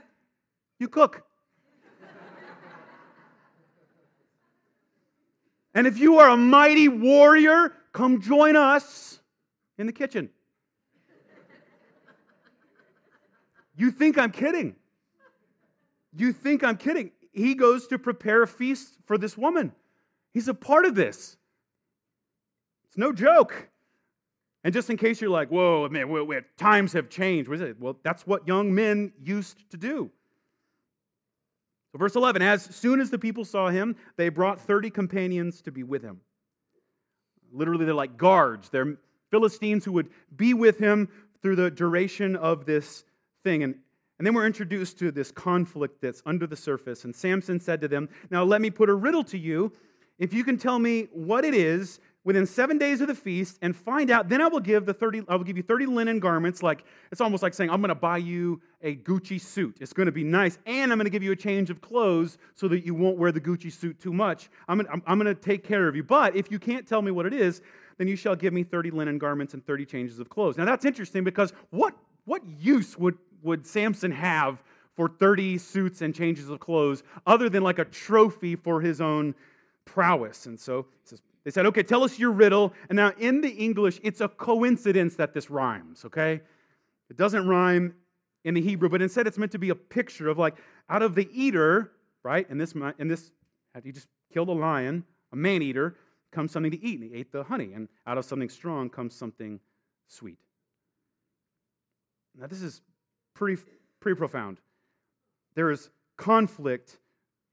[0.78, 1.24] you cook.
[5.74, 9.18] and if you are a mighty warrior, come join us
[9.78, 10.30] in the kitchen.
[13.74, 14.76] You think I'm kidding?
[16.14, 17.10] You think I'm kidding?
[17.32, 19.72] He goes to prepare a feast for this woman.
[20.32, 21.36] He's a part of this.
[22.88, 23.68] It's no joke.
[24.64, 27.48] And just in case you're like, whoa, man, wait, wait, times have changed.
[27.48, 27.80] What is it?
[27.80, 30.10] Well, that's what young men used to do.
[31.90, 35.72] So, verse 11 As soon as the people saw him, they brought 30 companions to
[35.72, 36.20] be with him.
[37.52, 38.70] Literally, they're like guards.
[38.70, 38.96] They're
[39.30, 41.08] Philistines who would be with him
[41.40, 43.04] through the duration of this
[43.42, 43.62] thing.
[43.62, 43.74] And,
[44.18, 47.04] and then we're introduced to this conflict that's under the surface.
[47.04, 49.72] And Samson said to them, Now let me put a riddle to you.
[50.18, 53.74] If you can tell me what it is within seven days of the feast and
[53.74, 56.62] find out, then I will give the 30, I will give you 30 linen garments.
[56.62, 59.76] Like it's almost like saying, I'm gonna buy you a Gucci suit.
[59.80, 62.84] It's gonna be nice, and I'm gonna give you a change of clothes so that
[62.84, 64.50] you won't wear the Gucci suit too much.
[64.68, 66.04] I'm gonna, I'm, gonna take care of you.
[66.04, 67.62] But if you can't tell me what it is,
[67.98, 70.56] then you shall give me 30 linen garments and 30 changes of clothes.
[70.56, 71.94] Now that's interesting because what
[72.24, 74.62] what use would, would Samson have
[74.94, 79.34] for 30 suits and changes of clothes other than like a trophy for his own
[79.84, 80.46] prowess?
[80.46, 82.72] And so he says, they said, okay, tell us your riddle.
[82.88, 86.40] And now in the English, it's a coincidence that this rhymes, okay?
[87.10, 87.94] It doesn't rhyme
[88.44, 90.56] in the Hebrew, but instead it's meant to be a picture of like
[90.88, 92.48] out of the eater, right?
[92.48, 93.32] And this, in this,
[93.82, 95.96] he just killed a lion, a man eater,
[96.30, 97.72] comes something to eat, and he ate the honey.
[97.74, 99.60] And out of something strong comes something
[100.08, 100.38] sweet.
[102.38, 102.80] Now, this is
[103.34, 103.60] pretty,
[104.00, 104.58] pretty profound.
[105.54, 106.98] There is conflict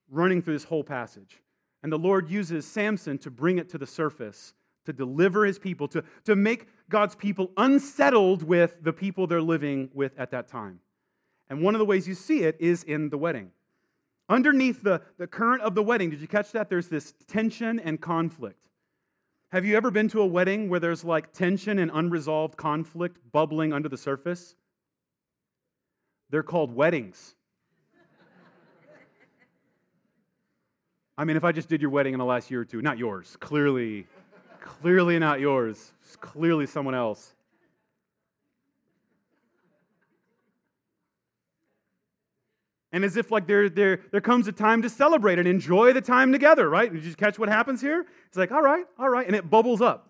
[0.09, 1.41] running through this whole passage.
[1.83, 4.53] And the Lord uses Samson to bring it to the surface,
[4.85, 9.89] to deliver his people, to, to make God's people unsettled with the people they're living
[9.93, 10.79] with at that time.
[11.49, 13.51] And one of the ways you see it is in the wedding.
[14.27, 16.69] Underneath the, the current of the wedding, did you catch that?
[16.69, 18.67] There's this tension and conflict.
[19.51, 23.73] Have you ever been to a wedding where there's like tension and unresolved conflict bubbling
[23.73, 24.55] under the surface?
[26.29, 27.33] They're called weddings.
[31.19, 32.97] I mean, if I just did your wedding in the last year or two, not
[32.97, 34.07] yours, clearly,
[34.61, 37.33] clearly not yours, it's clearly someone else.
[42.93, 45.99] And as if like there, there, there comes a time to celebrate and enjoy the
[45.99, 46.89] time together, right?
[46.89, 48.05] Did you just catch what happens here?
[48.27, 50.08] It's like, all right, all right, and it bubbles up.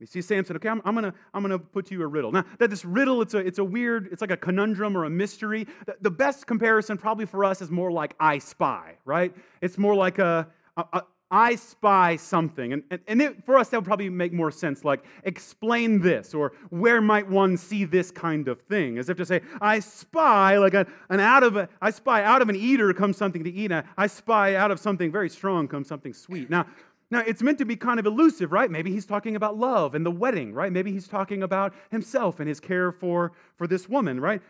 [0.00, 2.30] You see Samson, okay, I'm, I'm, gonna, I'm gonna put you a riddle.
[2.30, 5.10] Now, that this riddle, it's a, it's a weird, it's like a conundrum or a
[5.10, 5.66] mystery.
[5.86, 9.34] The, the best comparison probably for us is more like I spy, right?
[9.60, 10.46] It's more like a,
[10.76, 12.72] a, a I spy something.
[12.72, 16.32] And, and, and it, for us, that would probably make more sense, like explain this,
[16.32, 18.98] or where might one see this kind of thing?
[18.98, 22.40] As if to say, I spy, like a, an out of a, I spy out
[22.40, 25.68] of an eater comes something to eat, and I spy out of something very strong
[25.68, 26.48] comes something sweet.
[26.48, 26.66] Now,
[27.10, 28.70] now, it's meant to be kind of elusive, right?
[28.70, 30.70] Maybe he's talking about love and the wedding, right?
[30.70, 34.42] Maybe he's talking about himself and his care for, for this woman, right?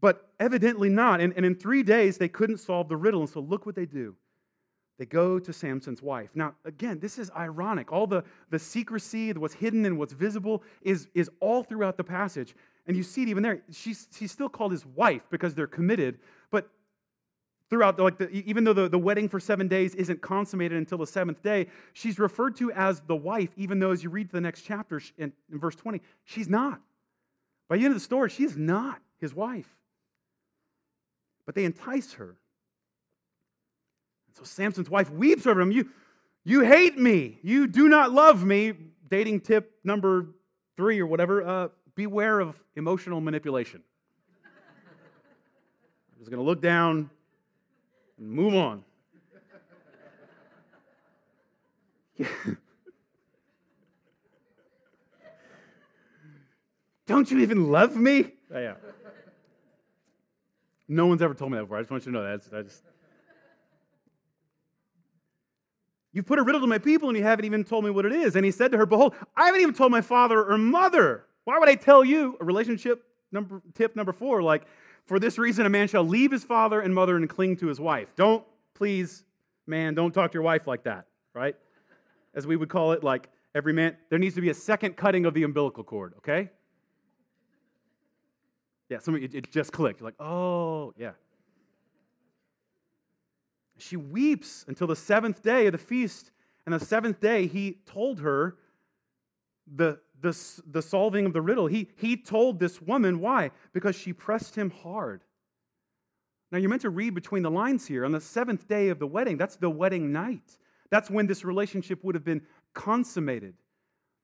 [0.00, 1.20] But evidently not.
[1.20, 3.20] And, and in three days, they couldn't solve the riddle.
[3.20, 4.16] And so look what they do.
[4.98, 6.30] They go to Samson's wife.
[6.34, 7.92] Now, again, this is ironic.
[7.92, 12.56] All the, the secrecy, what's hidden and what's visible, is, is all throughout the passage.
[12.86, 13.62] And you see it even there.
[13.70, 16.18] She's, she's still called his wife because they're committed.
[16.50, 16.68] But
[17.68, 21.06] throughout like the, even though the, the wedding for seven days isn't consummated until the
[21.06, 24.62] seventh day she's referred to as the wife even though as you read the next
[24.62, 26.80] chapter in, in verse 20 she's not.
[27.68, 29.68] By the end of the story she's not his wife.
[31.44, 32.36] But they entice her.
[34.32, 35.72] So samson's wife weeps over him.
[35.72, 35.88] You
[36.44, 37.38] you hate me.
[37.42, 38.72] You do not love me.
[39.08, 40.28] Dating tip number
[40.76, 43.82] three or whatever uh, beware of emotional manipulation.
[46.12, 47.10] I'm just going to look down
[48.18, 48.84] and move on.
[57.06, 58.32] Don't you even love me?
[58.52, 58.74] Oh, yeah.
[60.88, 61.78] No one's ever told me that before.
[61.78, 62.42] I just want you to know that.
[62.56, 62.82] I just.
[66.12, 68.12] You've put a riddle to my people and you haven't even told me what it
[68.12, 68.36] is.
[68.36, 71.24] And he said to her, Behold, I haven't even told my father or mother.
[71.44, 72.36] Why would I tell you?
[72.40, 74.62] A relationship number tip number four, like,
[75.06, 77.80] for this reason a man shall leave his father and mother and cling to his
[77.80, 78.08] wife.
[78.16, 78.44] Don't,
[78.74, 79.24] please,
[79.66, 81.56] man, don't talk to your wife like that, right?
[82.34, 85.24] As we would call it, like every man, there needs to be a second cutting
[85.24, 86.50] of the umbilical cord, okay?
[88.88, 90.00] Yeah, some it, it just clicked.
[90.00, 91.12] You're like, oh, yeah.
[93.78, 96.30] She weeps until the seventh day of the feast.
[96.64, 98.56] And the seventh day, he told her
[99.72, 100.36] the, the,
[100.70, 101.66] the solving of the riddle.
[101.66, 103.50] He, he told this woman why?
[103.72, 105.22] Because she pressed him hard.
[106.52, 108.04] Now, you're meant to read between the lines here.
[108.04, 110.58] On the seventh day of the wedding, that's the wedding night.
[110.90, 112.42] That's when this relationship would have been
[112.72, 113.54] consummated.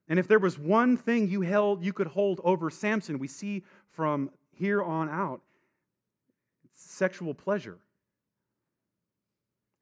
[0.08, 3.64] And if there was one thing you held, you could hold over Samson, we see
[3.90, 5.40] from here on out,
[6.72, 7.78] sexual pleasure.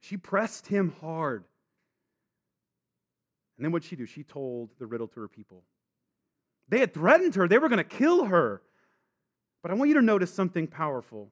[0.00, 1.44] She pressed him hard.
[3.56, 4.06] And then what'd she do?
[4.06, 5.62] She told the riddle to her people.
[6.70, 8.62] They had threatened her, they were going to kill her.
[9.62, 11.30] But I want you to notice something powerful.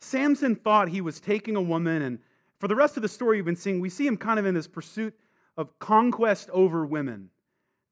[0.00, 2.18] Samson thought he was taking a woman, and
[2.58, 4.54] for the rest of the story you've been seeing, we see him kind of in
[4.54, 5.14] this pursuit
[5.56, 7.30] of conquest over women.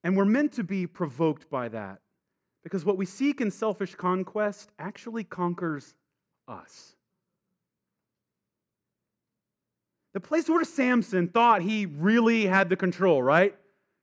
[0.05, 1.99] And we're meant to be provoked by that.
[2.63, 5.95] Because what we seek in selfish conquest actually conquers
[6.47, 6.95] us.
[10.15, 13.57] The place where Samson thought he really had the control, right?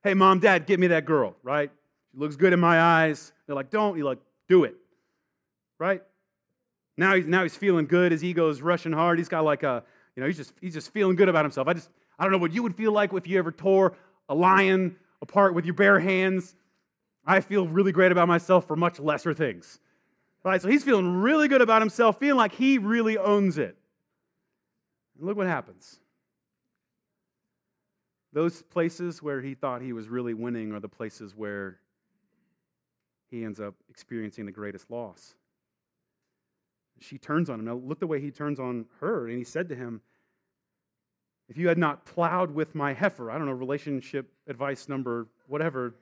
[0.06, 1.68] Hey, mom, dad, get me that girl, right?
[2.12, 3.32] She looks good in my eyes.
[3.44, 3.96] They're like, don't.
[3.96, 4.76] You're like, do it,
[5.80, 6.00] right?
[6.96, 8.12] Now he's, now he's feeling good.
[8.12, 9.18] His ego's rushing hard.
[9.18, 9.82] He's got like a,
[10.14, 11.66] you know, he's just, he's just feeling good about himself.
[11.66, 11.90] I just,
[12.20, 13.96] I don't know what you would feel like if you ever tore
[14.28, 16.54] a lion apart with your bare hands.
[17.26, 19.80] I feel really great about myself for much lesser things.
[20.44, 20.62] Right?
[20.62, 23.76] So he's feeling really good about himself, feeling like he really owns it.
[25.18, 25.98] And look what happens.
[28.36, 31.78] Those places where he thought he was really winning are the places where
[33.30, 35.34] he ends up experiencing the greatest loss.
[37.00, 37.64] She turns on him.
[37.64, 39.26] Now, look the way he turns on her.
[39.26, 40.02] And he said to him,
[41.48, 45.94] If you had not plowed with my heifer, I don't know, relationship advice number, whatever,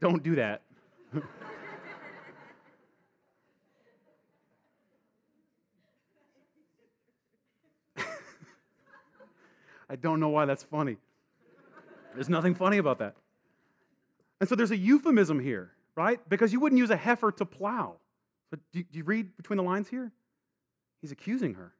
[0.00, 0.62] don't do that.
[9.88, 10.96] I don't know why that's funny.
[12.14, 13.14] There's nothing funny about that.
[14.40, 16.20] And so there's a euphemism here, right?
[16.28, 17.96] Because you wouldn't use a heifer to plow.
[18.50, 20.10] But do you read between the lines here?
[21.00, 21.72] He's accusing her.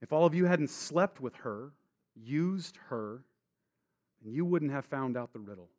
[0.00, 1.72] If all of you hadn't slept with her,
[2.14, 3.22] used her,
[4.22, 5.70] and you wouldn't have found out the riddle.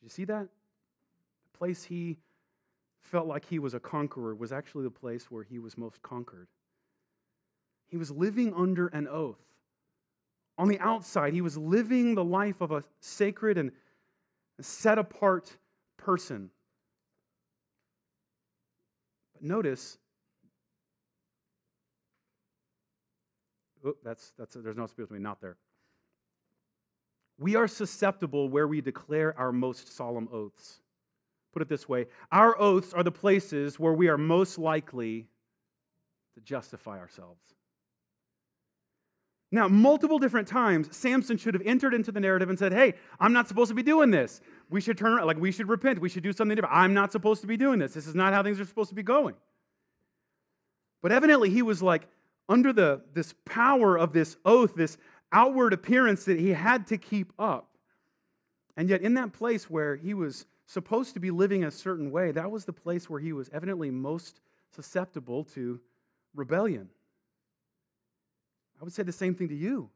[0.00, 0.48] Did you see that?
[1.52, 2.18] The place he
[3.00, 6.46] felt like he was a conqueror was actually the place where he was most conquered.
[7.90, 9.40] He was living under an oath.
[10.56, 13.72] On the outside, he was living the life of a sacred and
[14.60, 15.56] set apart
[15.96, 16.50] person.
[19.34, 19.98] But notice,
[23.84, 25.56] oh, that's, that's, there's no space between not there.
[27.38, 30.80] We are susceptible where we declare our most solemn oaths.
[31.52, 35.26] Put it this way our oaths are the places where we are most likely
[36.34, 37.40] to justify ourselves.
[39.52, 43.32] Now, multiple different times, Samson should have entered into the narrative and said, Hey, I'm
[43.32, 44.40] not supposed to be doing this.
[44.68, 46.00] We should turn around, like, we should repent.
[46.00, 46.74] We should do something different.
[46.74, 47.92] I'm not supposed to be doing this.
[47.92, 49.34] This is not how things are supposed to be going.
[51.02, 52.06] But evidently, he was like
[52.48, 54.98] under the, this power of this oath, this
[55.32, 57.76] outward appearance that he had to keep up.
[58.76, 62.30] And yet, in that place where he was supposed to be living a certain way,
[62.32, 64.40] that was the place where he was evidently most
[64.70, 65.80] susceptible to
[66.36, 66.88] rebellion.
[68.80, 69.90] I would say the same thing to you.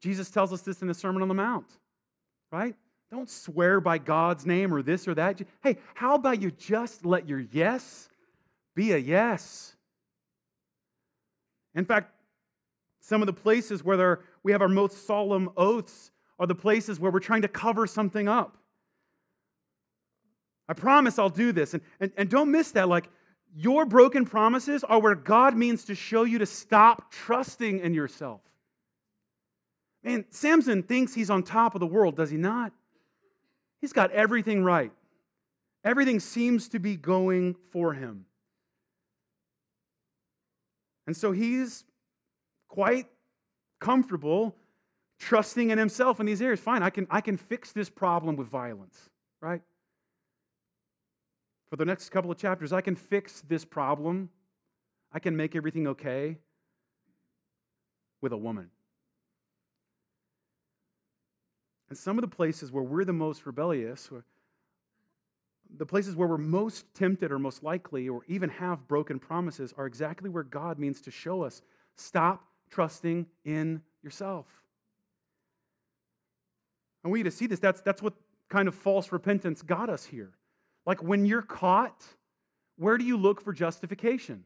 [0.00, 1.66] Jesus tells us this in the Sermon on the Mount,
[2.50, 2.74] right?
[3.10, 5.40] Don't swear by God's name or this or that.
[5.62, 8.08] Hey, how about you just let your yes
[8.74, 9.76] be a yes?
[11.74, 12.10] In fact,
[13.00, 17.12] some of the places where we have our most solemn oaths are the places where
[17.12, 18.56] we're trying to cover something up.
[20.68, 21.74] I promise I'll do this.
[21.74, 22.88] And, and, and don't miss that.
[22.88, 23.08] Like,
[23.56, 28.40] your broken promises are where God means to show you to stop trusting in yourself.
[30.02, 32.72] Man, Samson thinks he's on top of the world, does he not?
[33.80, 34.92] He's got everything right.
[35.84, 38.26] Everything seems to be going for him.
[41.06, 41.84] And so he's
[42.68, 43.06] quite
[43.80, 44.56] comfortable
[45.18, 46.60] trusting in himself in these areas.
[46.60, 49.62] Fine, I can, I can fix this problem with violence, right?
[51.70, 54.30] For the next couple of chapters, I can fix this problem.
[55.12, 56.38] I can make everything okay
[58.20, 58.70] with a woman.
[61.88, 64.10] And some of the places where we're the most rebellious,
[65.76, 69.86] the places where we're most tempted or most likely or even have broken promises, are
[69.86, 71.62] exactly where God means to show us
[71.96, 74.46] stop trusting in yourself.
[77.04, 77.60] I want you to see this.
[77.60, 78.14] That's, that's what
[78.48, 80.32] kind of false repentance got us here.
[80.86, 82.04] Like when you're caught,
[82.76, 84.44] where do you look for justification?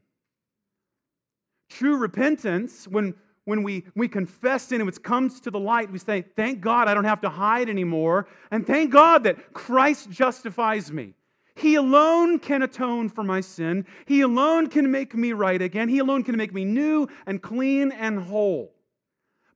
[1.69, 3.13] True repentance, when,
[3.45, 6.87] when we, we confess sin and it comes to the light, we say, Thank God
[6.87, 8.27] I don't have to hide anymore.
[8.51, 11.13] And thank God that Christ justifies me.
[11.55, 13.85] He alone can atone for my sin.
[14.05, 15.89] He alone can make me right again.
[15.89, 18.73] He alone can make me new and clean and whole.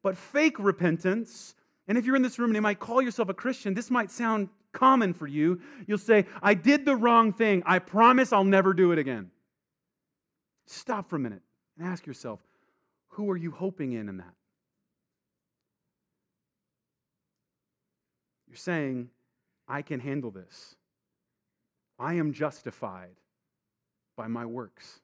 [0.02, 1.56] But fake repentance,
[1.88, 4.12] and if you're in this room and you might call yourself a Christian, this might
[4.12, 5.62] sound common for you.
[5.88, 7.64] You'll say, I did the wrong thing.
[7.66, 9.32] I promise I'll never do it again.
[10.66, 11.42] Stop for a minute
[11.78, 12.40] and ask yourself,
[13.10, 14.34] who are you hoping in in that?
[18.48, 19.10] You're saying,
[19.68, 20.76] I can handle this.
[21.98, 23.16] I am justified
[24.16, 25.00] by my works.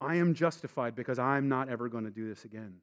[0.00, 2.74] I am justified because I'm not ever going to do this again.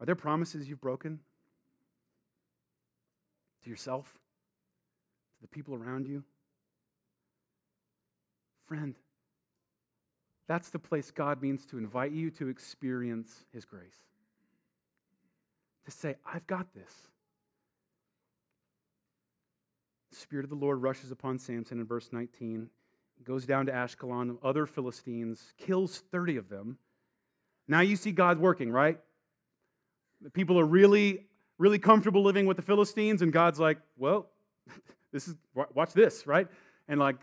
[0.00, 1.20] Are there promises you've broken?
[3.64, 4.12] To yourself?
[5.36, 6.24] To the people around you?
[8.66, 8.94] Friend,
[10.48, 14.06] that's the place God means to invite you to experience His grace.
[15.84, 16.92] To say, I've got this.
[20.10, 22.68] The Spirit of the Lord rushes upon Samson in verse 19,
[23.24, 26.78] goes down to Ashkelon, other Philistines, kills 30 of them.
[27.66, 28.98] Now you see God working, right?
[30.20, 31.26] The people are really,
[31.58, 34.28] really comfortable living with the Philistines, and God's like, well,
[35.12, 36.48] this is, watch this, right?
[36.88, 37.16] And like,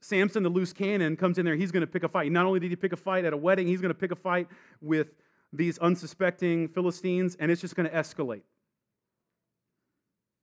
[0.00, 1.56] Samson, the loose cannon, comes in there.
[1.56, 2.30] He's going to pick a fight.
[2.30, 4.16] Not only did he pick a fight at a wedding, he's going to pick a
[4.16, 4.48] fight
[4.80, 5.08] with
[5.52, 8.42] these unsuspecting Philistines, and it's just going to escalate.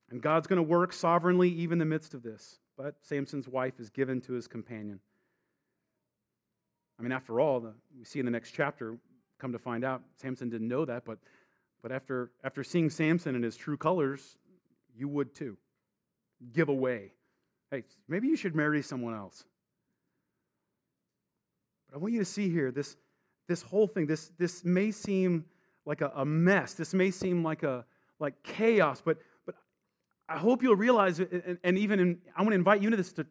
[0.09, 2.59] And God's going to work sovereignly even in the midst of this.
[2.77, 4.99] But Samson's wife is given to his companion.
[6.99, 8.97] I mean, after all, the, we see in the next chapter,
[9.39, 11.17] come to find out, Samson didn't know that, but,
[11.81, 14.37] but after, after seeing Samson in his true colors,
[14.95, 15.57] you would too.
[16.53, 17.13] Give away.
[17.69, 19.45] Hey, maybe you should marry someone else.
[21.89, 22.97] But I want you to see here this,
[23.47, 24.05] this whole thing.
[24.05, 25.45] This, this may seem
[25.85, 26.73] like a, a mess.
[26.73, 27.85] This may seem like a
[28.19, 29.55] like chaos, but but
[30.29, 33.11] I hope you'll realize, and, and even in, I want to invite you into this.
[33.13, 33.25] To,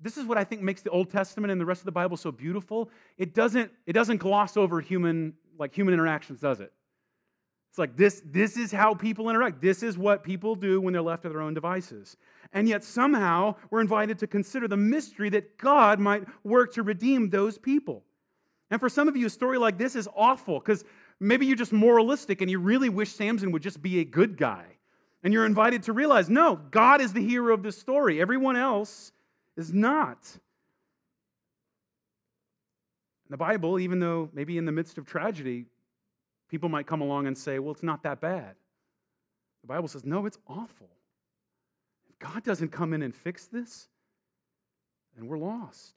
[0.00, 2.16] this is what I think makes the Old Testament and the rest of the Bible
[2.16, 2.90] so beautiful.
[3.18, 6.72] It doesn't it doesn't gloss over human like human interactions, does it?
[7.70, 9.62] It's like this, this is how people interact.
[9.62, 12.16] This is what people do when they're left to their own devices.
[12.52, 17.30] And yet, somehow, we're invited to consider the mystery that God might work to redeem
[17.30, 18.02] those people.
[18.72, 20.84] And for some of you, a story like this is awful because
[21.20, 24.64] maybe you're just moralistic and you really wish Samson would just be a good guy.
[25.22, 29.12] And you're invited to realize no, God is the hero of this story, everyone else
[29.56, 30.18] is not.
[33.28, 35.66] The Bible, even though maybe in the midst of tragedy,
[36.50, 38.56] people might come along and say, well, it's not that bad.
[39.62, 40.90] The Bible says, no, it's awful.
[42.08, 43.88] If God doesn't come in and fix this,
[45.16, 45.94] then we're lost.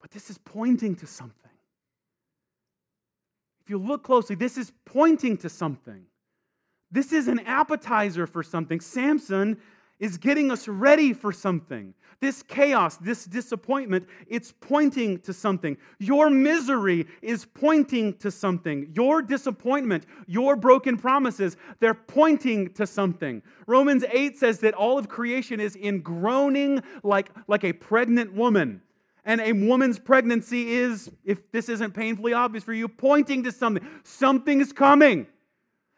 [0.00, 1.50] But this is pointing to something.
[3.62, 6.06] If you look closely, this is pointing to something.
[6.90, 8.80] This is an appetizer for something.
[8.80, 9.58] Samson
[9.98, 11.94] is getting us ready for something.
[12.20, 15.76] This chaos, this disappointment, it's pointing to something.
[15.98, 18.90] Your misery is pointing to something.
[18.94, 23.42] Your disappointment, your broken promises, they're pointing to something.
[23.66, 28.80] Romans 8 says that all of creation is in groaning like, like a pregnant woman.
[29.26, 33.86] And a woman's pregnancy is, if this isn't painfully obvious for you, pointing to something.
[34.04, 35.26] Something is coming.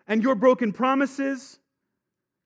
[0.08, 1.58] And your broken promises,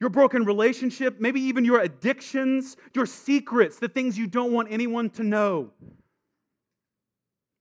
[0.02, 5.08] your broken relationship, maybe even your addictions, your secrets, the things you don't want anyone
[5.08, 5.70] to know.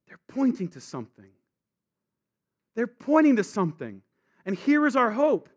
[0.07, 1.29] They're pointing to something.
[2.75, 4.01] They're pointing to something.
[4.43, 5.49] And here is our hope.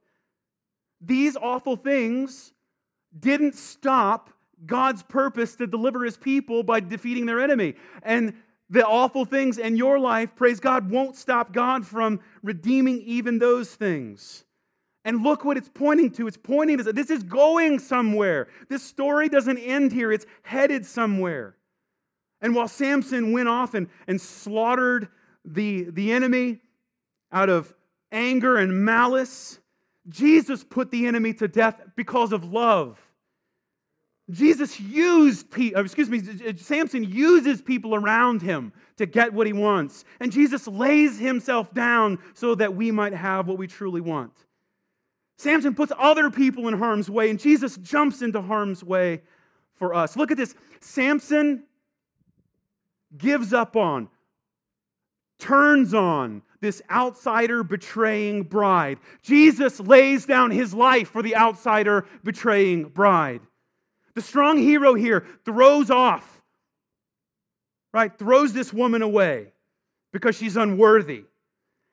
[1.01, 2.53] These awful things
[3.19, 4.29] didn't stop
[4.67, 7.77] God's purpose to deliver his people by defeating their enemy.
[8.03, 8.35] And
[8.69, 13.75] the awful things in your life, praise God, won't stop God from redeeming even those
[13.75, 14.44] things.
[15.05, 16.27] And look what it's pointing to.
[16.27, 18.49] It's pointing to this is going somewhere.
[18.69, 21.57] This story doesn't end here, it's headed somewhere.
[22.41, 25.09] And while Samson went off and, and slaughtered
[25.45, 26.61] the, the enemy
[27.33, 27.75] out of
[28.13, 29.59] anger and malice,
[30.09, 32.99] Jesus put the enemy to death because of love.
[34.31, 36.23] Jesus used, uh, excuse me,
[36.57, 40.05] Samson uses people around him to get what he wants.
[40.21, 44.33] And Jesus lays himself down so that we might have what we truly want.
[45.37, 49.23] Samson puts other people in harm's way, and Jesus jumps into harm's way
[49.75, 50.17] for us.
[50.17, 50.55] Look at this.
[50.81, 51.65] Samson
[53.17, 54.09] gives up on,
[55.39, 58.99] turns on this outsider betraying bride.
[59.23, 63.41] Jesus lays down his life for the outsider betraying bride.
[64.15, 66.43] The strong hero here throws off,
[67.93, 68.17] right?
[68.17, 69.53] Throws this woman away
[70.13, 71.25] because she's unworthy.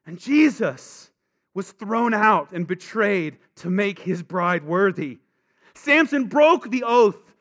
[0.05, 1.10] And Jesus
[1.53, 5.19] was thrown out and betrayed to make his bride worthy.
[5.73, 7.31] Samson broke the oath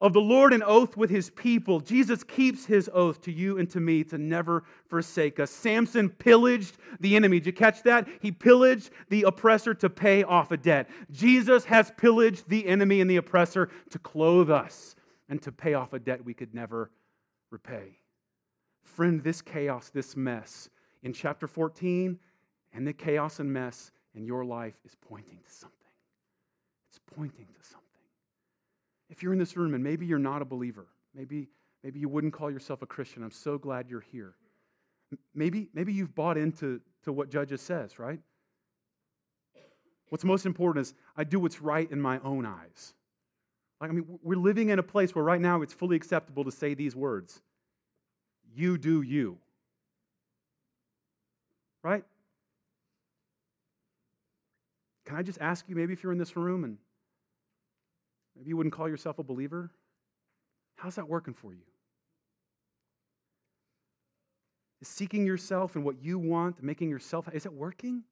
[0.00, 1.80] of the Lord an oath with his people.
[1.80, 5.50] Jesus keeps his oath to you and to me to never forsake us.
[5.50, 7.38] Samson pillaged the enemy.
[7.38, 8.06] Did you catch that?
[8.20, 10.90] He pillaged the oppressor to pay off a debt.
[11.10, 14.94] Jesus has pillaged the enemy and the oppressor to clothe us
[15.30, 16.90] and to pay off a debt we could never
[17.50, 17.98] repay.
[18.82, 20.68] Friend, this chaos, this mess
[21.02, 22.18] in chapter 14
[22.74, 25.78] and the chaos and mess in your life is pointing to something.
[26.90, 27.80] It's pointing to something.
[29.08, 31.48] If you're in this room and maybe you're not a believer, maybe,
[31.82, 34.34] maybe you wouldn't call yourself a Christian, I'm so glad you're here.
[35.34, 38.18] Maybe, maybe you've bought into to what Judges says, right?
[40.08, 42.94] What's most important is I do what's right in my own eyes.
[43.80, 46.50] Like, I mean, we're living in a place where right now it's fully acceptable to
[46.50, 47.40] say these words
[48.54, 49.38] You do you.
[51.82, 52.04] Right?
[55.04, 56.78] Can I just ask you, maybe if you're in this room and
[58.36, 59.70] Maybe you wouldn't call yourself a believer.
[60.76, 61.62] How's that working for you?
[64.82, 68.02] Is seeking yourself and what you want, making yourself, is it working?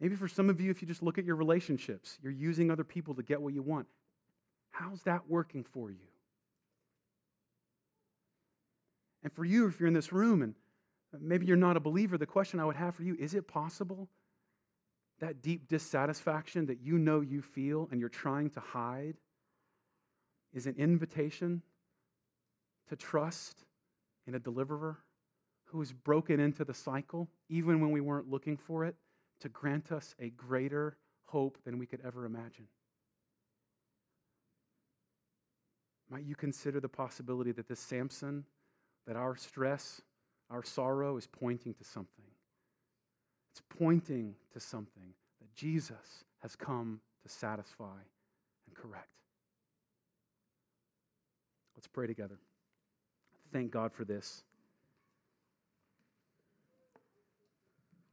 [0.00, 2.82] Maybe for some of you, if you just look at your relationships, you're using other
[2.82, 3.86] people to get what you want.
[4.72, 6.08] How's that working for you?
[9.22, 10.54] And for you, if you're in this room and
[11.20, 14.08] maybe you're not a believer, the question I would have for you is it possible
[15.20, 19.16] that deep dissatisfaction that you know you feel and you're trying to hide
[20.52, 21.62] is an invitation
[22.88, 23.64] to trust
[24.26, 24.98] in a deliverer
[25.66, 28.94] who has broken into the cycle, even when we weren't looking for it,
[29.40, 30.96] to grant us a greater
[31.26, 32.66] hope than we could ever imagine.
[36.10, 38.44] Might you consider the possibility that this Samson,
[39.06, 40.02] that our stress,
[40.52, 42.24] our sorrow is pointing to something?
[43.52, 47.98] It's pointing to something that Jesus has come to satisfy
[48.66, 49.08] and correct.
[51.76, 52.38] Let's pray together.
[53.52, 54.42] Thank God for this.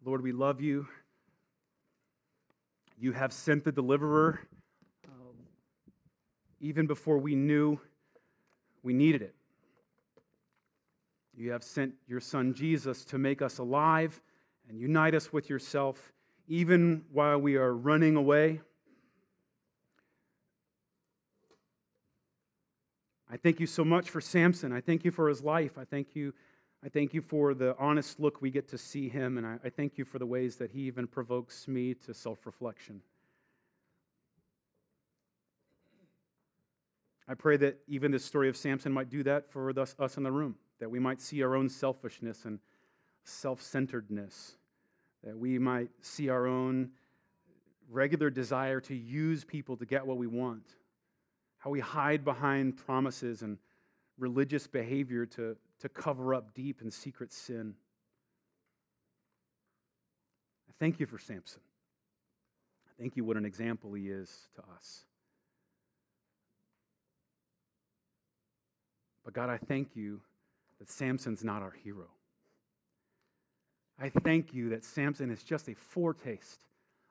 [0.04, 0.88] Lord, we love you.
[2.98, 4.40] You have sent the deliverer
[5.08, 5.36] um,
[6.60, 7.80] even before we knew
[8.84, 9.36] we needed it.
[11.40, 14.22] You have sent your son Jesus to make us alive
[14.68, 16.12] and unite us with yourself,
[16.50, 18.60] even while we are running away.
[23.32, 24.74] I thank you so much for Samson.
[24.74, 25.78] I thank you for his life.
[25.78, 26.34] I thank you.
[26.84, 29.70] I thank you for the honest look we get to see him, and I, I
[29.70, 33.02] thank you for the ways that he even provokes me to self reflection.
[37.30, 40.24] I pray that even this story of Samson might do that for us, us in
[40.24, 42.60] the room, that we might see our own selfishness and
[43.24, 44.56] self centeredness
[45.24, 46.90] that we might see our own
[47.90, 50.76] regular desire to use people to get what we want,
[51.58, 53.58] how we hide behind promises and
[54.18, 57.74] religious behavior to, to cover up deep and secret sin.
[60.70, 61.62] I thank you for Samson.
[62.88, 65.04] I thank you what an example he is to us.
[69.26, 70.22] But God, I thank you
[70.80, 72.08] that Samson's not our hero.
[74.02, 76.66] I thank you that Samson is just a foretaste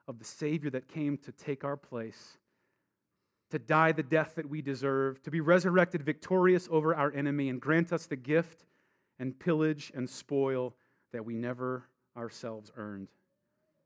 [0.07, 2.37] of the Savior that came to take our place,
[3.51, 7.61] to die the death that we deserve, to be resurrected victorious over our enemy, and
[7.61, 8.65] grant us the gift
[9.19, 10.73] and pillage and spoil
[11.11, 11.85] that we never
[12.17, 13.09] ourselves earned.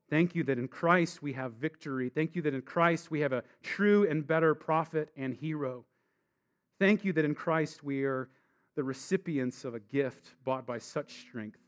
[0.10, 2.10] Thank you that in Christ we have victory.
[2.10, 5.86] Thank you that in Christ we have a true and better prophet and hero.
[6.80, 8.30] Thank you that in Christ we are
[8.76, 11.60] the recipients of a gift bought by such strength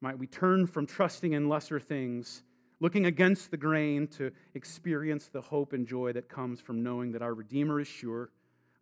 [0.00, 2.42] Might we turn from trusting in lesser things,
[2.78, 7.22] looking against the grain, to experience the hope and joy that comes from knowing that
[7.22, 8.30] our Redeemer is sure,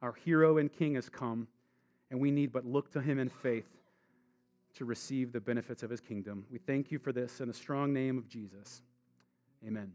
[0.03, 1.47] our hero and King has come,
[2.11, 3.69] and we need but look to him in faith
[4.75, 6.45] to receive the benefits of his kingdom.
[6.51, 8.83] We thank you for this in the strong name of Jesus.
[9.65, 9.93] Amen.